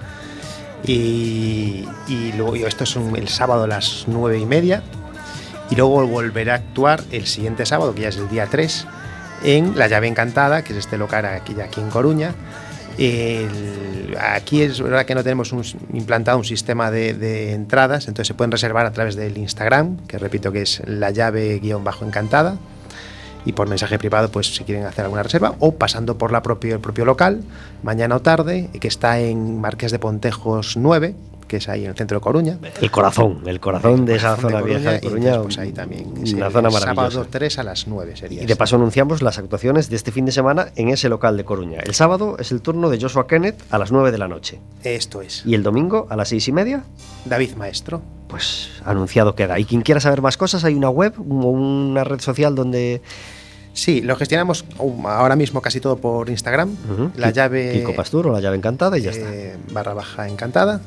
[0.87, 1.85] Y,
[2.37, 4.83] luego esto es un- el sábado a las nueve y media.
[5.71, 8.85] Y luego volverá a actuar el siguiente sábado, que ya es el día 3,
[9.43, 12.35] en La Llave Encantada, que es este local aquí, aquí en Coruña.
[14.19, 15.53] Aquí es verdad que no tenemos
[15.93, 20.51] implantado un sistema de, entradas, entonces se pueden reservar a través del Instagram, que repito
[20.51, 22.57] que es la llave-encantada
[23.45, 26.41] y por mensaje privado, pues si quieren hacer alguna reserva, o pasando por el
[26.79, 27.43] propio local,
[27.83, 31.15] mañana o tarde, que está en Marqués de Pontejos 9,
[31.47, 32.57] que es ahí en el centro de Coruña.
[32.81, 35.29] El corazón, el corazón de esa Corazón zona vieja de Coruña.
[35.35, 36.13] entonces, pues ahí también.
[36.13, 37.11] que Una zona maravillosa.
[37.11, 38.43] Sábado 3 a las 9 sería.
[38.43, 41.45] Y de paso anunciamos las actuaciones de este fin de semana en ese local de
[41.45, 41.79] Coruña.
[41.83, 44.59] El sábado es el turno de Joshua Kenneth a las 9 de la noche.
[44.83, 45.43] Esto es.
[45.45, 46.83] Y el domingo a las seis y media,
[47.25, 48.01] David Maestro.
[48.27, 49.59] pues anunciado queda.
[49.59, 53.01] Y quien quiera saber más cosas, hay una web o una red social donde...
[53.73, 54.63] Sí, lo gestionamos
[55.05, 56.69] ahora mismo casi todo por Instagram.
[56.93, 57.73] Ujú, La Ki- llave.
[57.73, 59.25] Kiko Pastur o la llave encantada y ya está.
[59.33, 60.79] eh, barra baja encantada.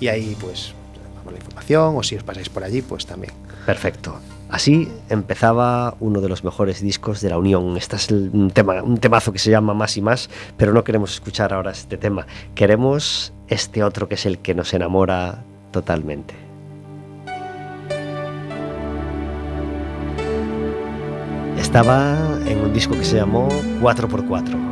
[0.00, 0.74] Y ahí, pues,
[1.16, 1.96] damos la información.
[1.96, 3.32] O si os pasáis por allí, pues también.
[3.64, 4.18] Perfecto.
[4.48, 7.76] Así empezaba uno de los mejores discos de la Unión.
[7.76, 11.12] Este es un, tema, un temazo que se llama Más y Más, pero no queremos
[11.12, 12.26] escuchar ahora este tema.
[12.54, 15.42] Queremos este otro que es el que nos enamora
[15.72, 16.34] totalmente.
[21.58, 22.16] Estaba
[22.46, 23.48] en un disco que se llamó
[23.80, 24.65] 4x4.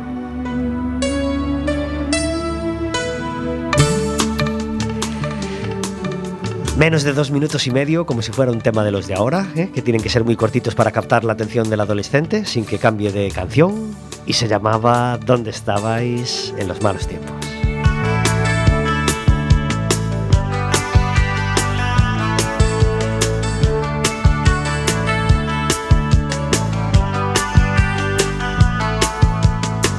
[6.77, 9.47] Menos de dos minutos y medio, como si fuera un tema de los de ahora,
[9.55, 9.71] ¿eh?
[9.73, 13.13] que tienen que ser muy cortitos para captar la atención del adolescente, sin que cambie
[13.13, 13.95] de canción,
[14.25, 17.33] y se llamaba ¿Dónde estabais en los malos tiempos?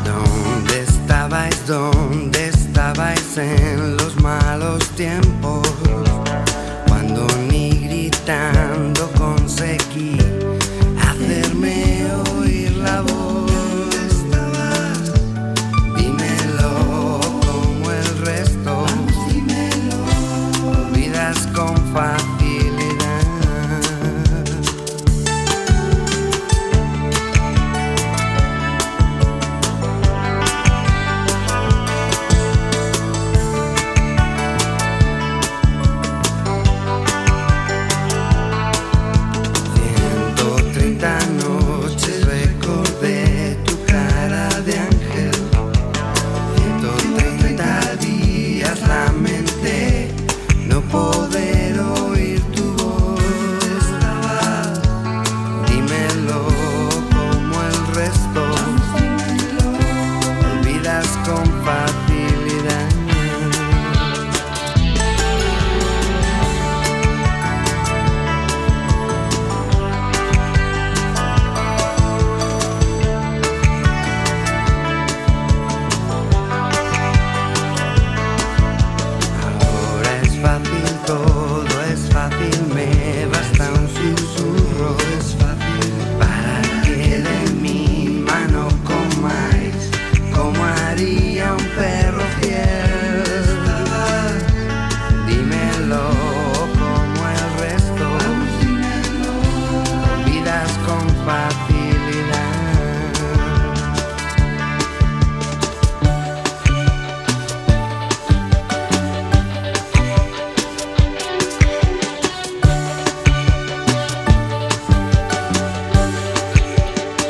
[0.05, 1.67] ¿Dónde estabais?
[1.67, 5.26] ¿Dónde estabais en los malos tiempos?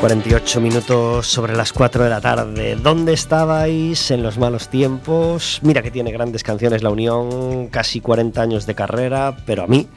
[0.07, 2.76] 48 minutos sobre las 4 de la tarde.
[2.80, 5.59] ¿Dónde estabais en los malos tiempos?
[5.64, 9.88] Mira que tiene grandes canciones La Unión, casi 40 años de carrera, pero a mí,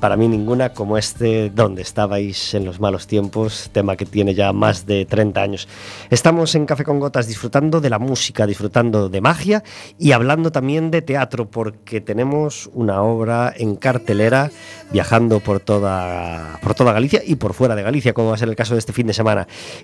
[0.00, 3.70] para mí ninguna como este ¿Dónde estabais en los malos tiempos?
[3.70, 5.68] Tema que tiene ya más de 30 años.
[6.10, 9.62] Estamos en Café con Gotas disfrutando de la música, disfrutando de magia
[10.00, 14.50] y hablando también de teatro, porque tenemos una obra en cartelera
[14.90, 18.48] viajando por toda, por toda Galicia y por fuera de Galicia, como va a ser
[18.48, 19.27] el caso de este fin de semana.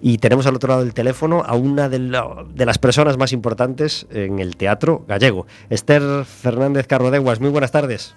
[0.01, 4.39] Y tenemos al otro lado del teléfono a una de, las personas más importantes en
[4.39, 7.41] el teatro gallego, Esther Fernández Carrodeguas.
[7.41, 8.15] Muy buenas tardes.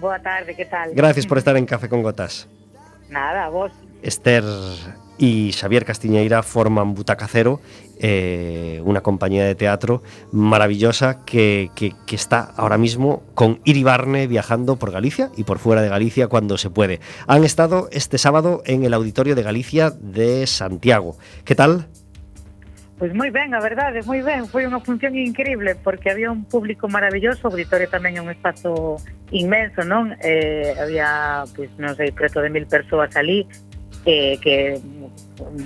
[0.00, 0.92] Boa tarde, que tal?
[0.94, 2.48] Gracias por estar en Café con Gotas.
[3.08, 3.72] Nada, vos.
[4.02, 4.44] Esther
[5.18, 7.60] y Xavier Castiñeira forman Butaca Cero,
[7.98, 11.70] eh, una compañía de teatro maravillosa que,
[12.10, 16.70] está ahora mismo con Iribarne viajando por Galicia y por fuera de Galicia cuando se
[16.70, 17.00] puede.
[17.26, 21.16] Han estado este sábado en el Auditorio de Galicia de Santiago.
[21.44, 21.86] ¿Qué tal?
[22.98, 24.48] Pois moi ben, a verdade, moi ben.
[24.48, 28.96] Foi unha función increíble porque había un público maravilloso, auditorio tamén é un espazo
[29.36, 30.16] inmenso, non?
[30.24, 33.44] Eh, había, pois, non sei, preto de mil persoas ali,
[34.06, 34.80] eh, que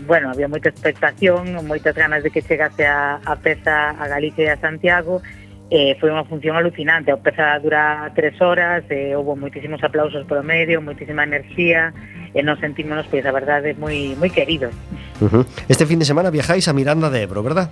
[0.06, 4.50] bueno, había moita expectación, moitas ganas de que chegase a, a peza a Galicia e
[4.50, 5.22] a Santiago,
[5.70, 10.42] eh, foi unha función alucinante, a peza dura tres horas, eh, houve moitísimos aplausos polo
[10.42, 11.94] medio, moitísima enerxía,
[12.34, 14.74] e nos sentímonos, pois, a verdade, moi, moi queridos.
[15.22, 15.44] Uh -huh.
[15.70, 17.70] Este fin de semana viajáis a Miranda de Ebro, verdad?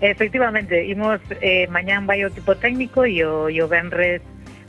[0.00, 4.24] Efectivamente, imos, eh, mañán vai o tipo técnico e o, e o Benres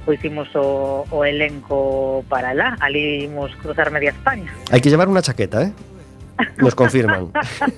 [0.05, 4.49] pois imos o, o elenco para lá, ali imos cruzar media España.
[4.73, 5.73] Hai que llevar unha chaqueta, eh?
[6.57, 7.31] Nos confirman.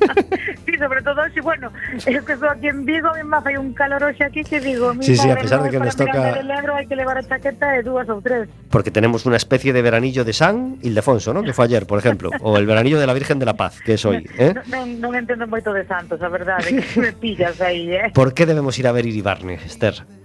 [0.65, 4.03] sí, sobre todo hoxe, bueno, es que estou aquí en Vigo, me fai un calor
[4.03, 6.75] hoxe aquí que digo, mi sí, sí, a pesar de que nos toca el negro
[6.75, 8.47] hai que levar a chaqueta de dúas ou tres.
[8.71, 11.43] Porque tenemos una especie de veranillo de San Ildefonso, ¿no?
[11.43, 12.31] Que fue ayer, por ejemplo.
[12.41, 14.55] o el veranillo de la Virgen de la Paz, que es hoy, ¿eh?
[14.71, 18.15] Non, non entendo moito de santos, a verdade, que me pillas aí, eh?
[18.15, 20.22] Por qué debemos ir a ver Iribarne, Esther?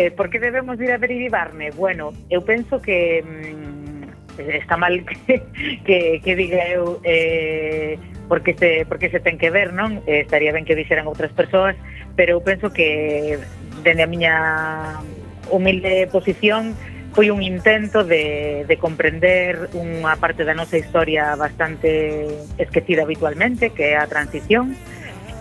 [0.00, 1.72] Eh, por que debemos ir a ver Iribarne?
[1.72, 5.44] Bueno, eu penso que mm, está mal que,
[5.84, 10.00] que, que diga eu eh, porque se, porque se ten que ver, non?
[10.08, 11.76] Eh, estaría ben que dixeran outras persoas,
[12.16, 13.36] pero eu penso que
[13.84, 14.34] dende a miña
[15.52, 16.72] humilde posición
[17.12, 22.24] foi un intento de, de comprender unha parte da nosa historia bastante
[22.56, 24.72] esquecida habitualmente, que é a transición,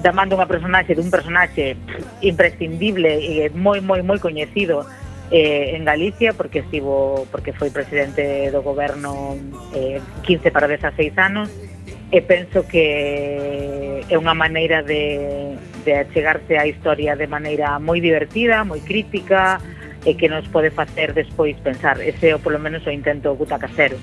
[0.02, 1.76] da man dunha personaxe dun personaxe
[2.24, 4.88] imprescindible e moi moi moi coñecido
[5.32, 9.36] eh, en Galicia porque estivo porque foi presidente do goberno
[9.76, 11.52] eh, 15 para 16 anos
[12.10, 15.54] e penso que é unha maneira de,
[15.86, 19.62] de achegarse á historia de maneira moi divertida, moi crítica
[20.08, 22.00] e que nos pode facer despois pensar.
[22.00, 24.00] Ese é polo menos o intento Guta Casero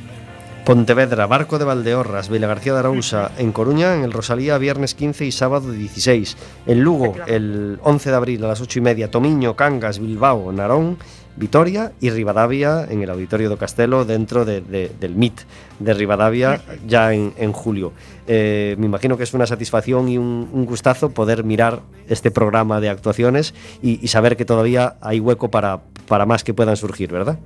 [0.67, 5.25] Pontevedra, Barco de Valdeorras, Villa García de Arousa, en Coruña, en el Rosalía, viernes 15
[5.25, 6.37] y sábado 16.
[6.67, 10.99] En Lugo, el 11 de abril a las 8 y media, Tomiño, Cangas, Bilbao, Narón,
[11.37, 15.43] Vitoria y Rivadavia en el Auditorio do Castelo dentro de- de- del MIT
[15.79, 17.93] de Rivadavia ya en, en julio.
[18.27, 22.81] Eh, me imagino que es una satisfacción y un, un gustazo poder mirar este programa
[22.81, 27.13] de actuaciones y, y saber que todavía hay hueco para, para más que puedan surgir,
[27.13, 27.39] ¿verdad?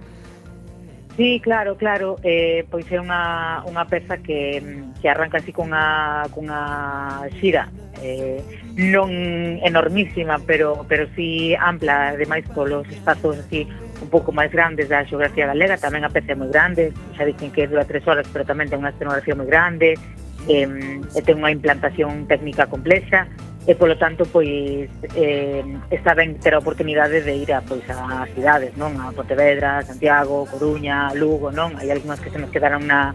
[1.17, 4.63] Sí, claro, claro, eh, pois é unha, unha peza que,
[5.03, 7.69] que arranca así cunha, cunha xira.
[8.01, 8.41] Eh,
[8.81, 9.13] non
[9.61, 13.69] enormísima, pero, pero sí ampla, ademais polos espazos así
[14.01, 17.53] un pouco máis grandes da xeografía galega, tamén a peza é moi grande, xa dicen
[17.53, 20.01] que dura tres horas, pero tamén ten unha escenografía moi grande,
[20.49, 23.29] eh, e ten unha implantación técnica complexa,
[23.67, 28.25] e polo tanto pois eh, está ben ter a oportunidade de ir a pois a
[28.33, 28.97] cidades, non?
[28.97, 31.77] A Pontevedra, Santiago, Coruña, Lugo, non?
[31.77, 33.13] Hai algunhas que se nos quedaron na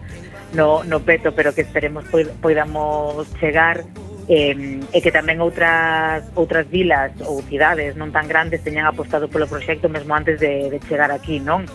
[0.54, 2.06] no, no peto, pero que esperemos
[2.38, 3.82] poidamos chegar
[4.28, 9.50] eh, e que tamén outras outras vilas ou cidades non tan grandes teñan apostado polo
[9.50, 11.66] proxecto mesmo antes de, de chegar aquí, non?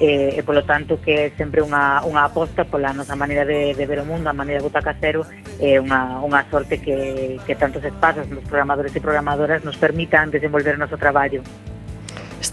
[0.00, 3.84] e, e polo tanto que é sempre unha, unha aposta pola nosa maneira de, de
[3.86, 5.26] ver o mundo, a maneira de butaca casero,
[5.60, 10.74] é unha, unha sorte que, que tantos espazos nos programadores e programadoras nos permitan desenvolver
[10.74, 11.42] o noso traballo.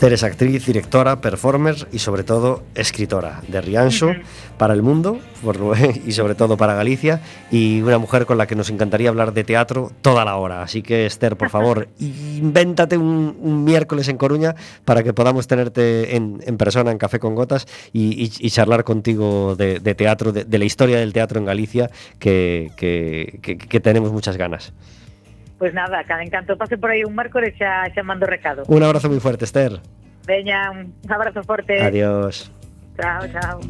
[0.01, 4.13] Esther es actriz, directora, performer y sobre todo escritora de Rianxo
[4.57, 5.59] para el mundo por-
[6.07, 7.21] y sobre todo para Galicia
[7.51, 10.63] y una mujer con la que nos encantaría hablar de teatro toda la hora.
[10.63, 16.15] Así que Esther, por favor, invéntate un, un miércoles en Coruña para que podamos tenerte
[16.15, 20.31] en, en persona en Café con Gotas y, y- y charlar contigo de, de teatro,
[20.31, 24.73] de, de la historia del teatro en Galicia que, que- que- que tenemos muchas ganas.
[25.61, 28.65] Pois nada, cada encanto pase por aí un marco e xa, xa mando recado.
[28.65, 29.77] Un abrazo muy fuerte, Esther.
[30.25, 31.77] Veña, un abrazo forte.
[31.77, 32.49] Adiós.
[32.97, 33.61] Chao, chao.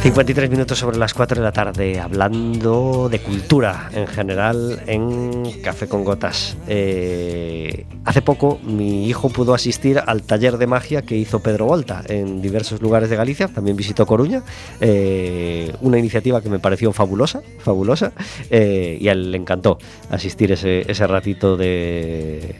[0.00, 5.88] 53 minutos sobre las 4 de la tarde, hablando de cultura en general en Café
[5.88, 6.56] con Gotas.
[6.68, 12.04] Eh, hace poco mi hijo pudo asistir al taller de magia que hizo Pedro Volta
[12.06, 14.44] en diversos lugares de Galicia, también visitó Coruña,
[14.80, 18.12] eh, una iniciativa que me pareció fabulosa, fabulosa,
[18.50, 19.78] eh, y a él le encantó
[20.10, 22.54] asistir ese, ese ratito de,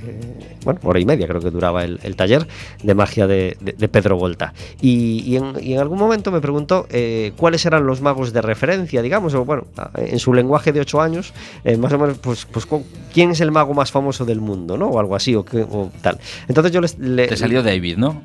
[0.65, 2.49] bueno, hora y media creo que duraba el, taller
[2.83, 3.57] de magia de,
[3.93, 4.53] Pedro Volta.
[4.81, 6.87] Y, y en algún momento me preguntó
[7.33, 9.67] cuáles eran los magos de referencia, digamos, bueno,
[9.97, 11.33] en su lenguaje de ocho años,
[11.65, 12.67] eh, más o menos, pues, pues
[13.13, 14.89] quién es el mago más famoso del mundo, ¿no?
[14.89, 16.19] O algo así, o, o tal.
[16.49, 18.23] Entonces yo les, le, Te salió David, ¿no?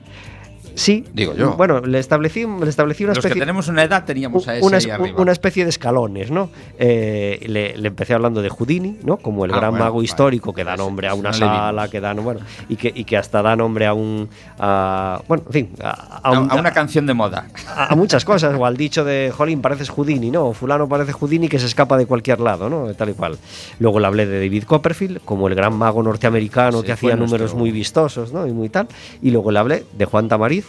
[0.75, 1.53] Sí, Digo yo.
[1.55, 4.65] Bueno, le establecí, le establecí una Los que especie tenemos una edad teníamos a ese
[4.65, 5.21] una, ahí es- arriba.
[5.21, 6.49] una especie de escalones, ¿no?
[6.79, 9.17] Eh, le, le empecé hablando de Houdini, ¿no?
[9.17, 10.05] Como el Ah, gran bueno, mago vale.
[10.05, 13.17] histórico que da nombre a una no sala, que da, bueno, y que, y que
[13.17, 17.13] hasta da nombre a un, a, bueno, en fin, a, un- a una canción de
[17.13, 17.47] moda.
[17.67, 20.47] a, a muchas cosas, o al dicho de, jolín, pareces Houdini, ¿no?
[20.47, 22.93] O fulano parece Houdini que se escapa de cualquier lado, ¿no?
[22.93, 23.37] Tal y cual.
[23.79, 27.39] Luego le hablé de David Copperfield, como el gran mago norteamericano Sí, que hacía números
[27.39, 28.47] nuestro- muy vistosos, ¿no?
[28.47, 28.87] Y muy tal.
[29.21, 30.62] Y luego le hablé de Juan Tamariz,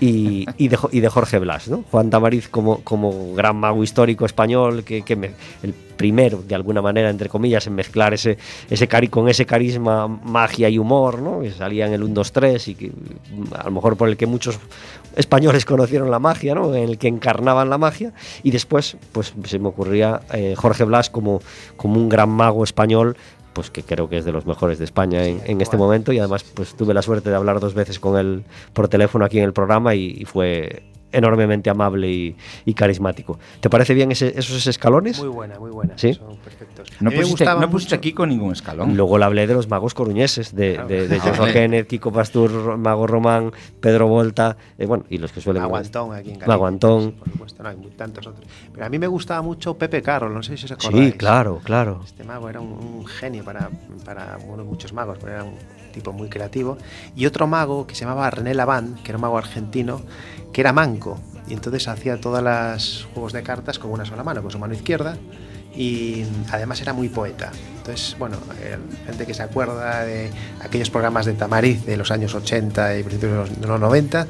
[0.00, 1.84] y, y de, y de Jorge Blas, ¿no?
[1.90, 2.80] Juan Tamariz como,
[3.34, 5.32] gran mago histórico español, que, me-
[5.62, 8.38] el primero, de alguna manera, entre comillas, en mezclar ese,
[8.70, 11.40] ese con ese carisma, magia y humor, ¿no?
[11.40, 12.92] Que salía en el 1, 2, 3 y que
[13.56, 14.58] a lo mejor por el que muchos
[15.16, 16.72] españoles conocieron la magia, ¿no?
[16.74, 18.12] En el que encarnaban la magia.
[18.44, 21.40] Y después, pues se me ocurría eh, Jorge Blas como
[21.82, 23.16] un gran mago español
[23.58, 26.20] pues que creo que es de los mejores de España en, en este momento y
[26.20, 29.44] además pues tuve la suerte de hablar dos veces con él por teléfono aquí en
[29.46, 33.38] el programa y, y fue enormemente amable y, y carismático.
[33.60, 35.18] ¿Te parece bien ese- esos escalones?
[35.20, 35.94] Muy buena, muy buena.
[35.96, 36.14] Sí.
[36.14, 36.88] Son perfectos.
[37.00, 38.96] No pusiste, no aquí con ningún escalón.
[38.96, 41.52] Luego le hablé de los magos coruñeses, de, de, de Ah, Joshua.
[41.52, 45.62] Kenneth, Kiko Pastur, Mago Román, Pedro Volta, eh, bueno, y los que suelen...
[45.62, 46.46] Mago Antón aquí en Galicia.
[46.48, 47.12] Mago Antón.
[47.12, 48.46] Por supuesto, no hay tantos otros.
[48.72, 51.12] Pero a mí me gustaba mucho Pepe Carroll, no sé si os acordáis.
[51.12, 52.00] Sí, claro, claro.
[52.04, 53.70] Este mago era un, un genio para,
[54.04, 55.54] para bueno, muchos magos, pero era un
[55.92, 56.76] tipo muy creativo.
[57.16, 60.02] Y otro mago que se llamaba René Lavand, que era un mago argentino,
[60.52, 60.97] que era manco.
[61.48, 64.74] Y entonces hacía todos los juegos de cartas con una sola mano, con su mano
[64.74, 65.16] izquierda.
[65.74, 67.52] Y además era muy poeta.
[67.76, 68.36] Entonces, bueno,
[69.06, 70.30] gente que se acuerda de
[70.60, 74.26] aquellos programas de Tamariz de los años 80 y principios de los, de los 90,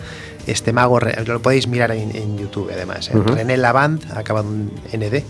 [0.47, 3.09] este mago, lo podéis mirar en, en YouTube además.
[3.11, 3.17] ¿eh?
[3.17, 3.35] Ujú.
[3.35, 5.23] René Lavand, acabado en ND,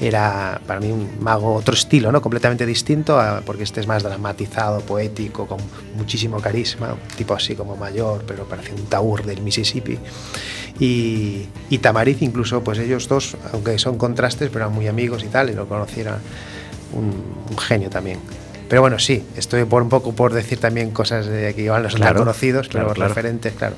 [0.00, 2.20] era para mí un mago, otro estilo, ¿no?
[2.20, 5.58] Completamente distinto, a- porque este es más dramatizado, poético, con
[5.96, 9.98] muchísimo carisma, tipo así como mayor, pero parece un taur del Mississippi.
[10.80, 15.28] Y, y Tamariz incluso, pues ellos dos, aunque son contrastes, pero eran muy amigos y
[15.28, 16.18] tal, y lo conociera
[16.92, 17.12] un,
[17.50, 18.18] un genio también.
[18.68, 21.98] Pero bueno, sí, estoy por un poco por decir también cosas de que no son
[22.00, 22.92] Claro, tan conocidos, claro.
[22.94, 23.76] referentes, claro.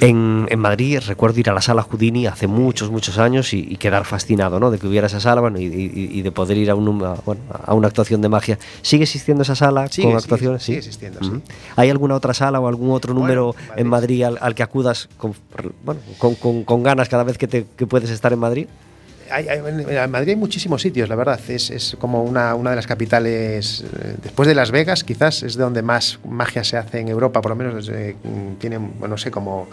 [0.00, 3.76] En, en Madrid recuerdo ir a la sala Houdini hace muchos, muchos años y, y
[3.76, 4.70] quedar fascinado, ¿no?
[4.70, 7.14] De que hubiera esa sala bueno, y, y- y de poder ir a, un, a,
[7.24, 8.58] bueno, a una actuación de magia.
[8.82, 10.62] ¿Sigue existiendo esa sala Sigue, con sigue, actuaciones?
[10.62, 11.28] sigue existiendo, sí.
[11.28, 11.40] Ujú.
[11.76, 13.80] ¿Hay alguna otra sala o algún otro Bueno, número Madrid.
[13.80, 15.32] en Madrid al, al que acudas con,
[15.84, 18.66] bueno, con, con- con ganas cada vez que, te, que puedes estar en Madrid?
[19.30, 21.40] Hay- hay- en Madrid hay muchísimos sitios, la verdad.
[21.48, 25.56] Es, es como una, una de las capitales, eh, después de Las Vegas, quizás es
[25.56, 29.16] de donde más magia se hace en Europa, por lo menos desde, mm, tienen, no
[29.16, 29.68] sé, como,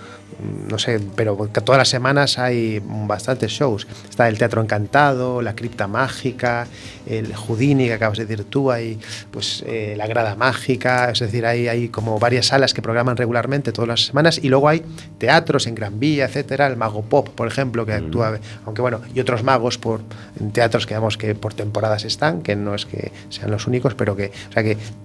[0.69, 3.87] no sé, pero todas las semanas hay bastantes shows.
[4.09, 6.67] Está el Teatro Encantado, la Cripta Mágica,
[7.05, 8.99] el Houdini, que acabas de decir tú, hay
[9.31, 13.71] pues eh, la Grada Mágica, es decir, hay, hay como varias salas que programan regularmente
[13.71, 14.39] todas las semanas.
[14.41, 14.83] Y luego hay
[15.17, 19.19] teatros en Gran Vía, etcétera, el Mago Pop, por ejemplo, que actúa, aunque bueno, y
[19.19, 20.01] otros magos por
[20.39, 23.95] en teatros que digamos que por temporadas están, que no es que sean los únicos,
[23.95, 24.77] pero que, o sea que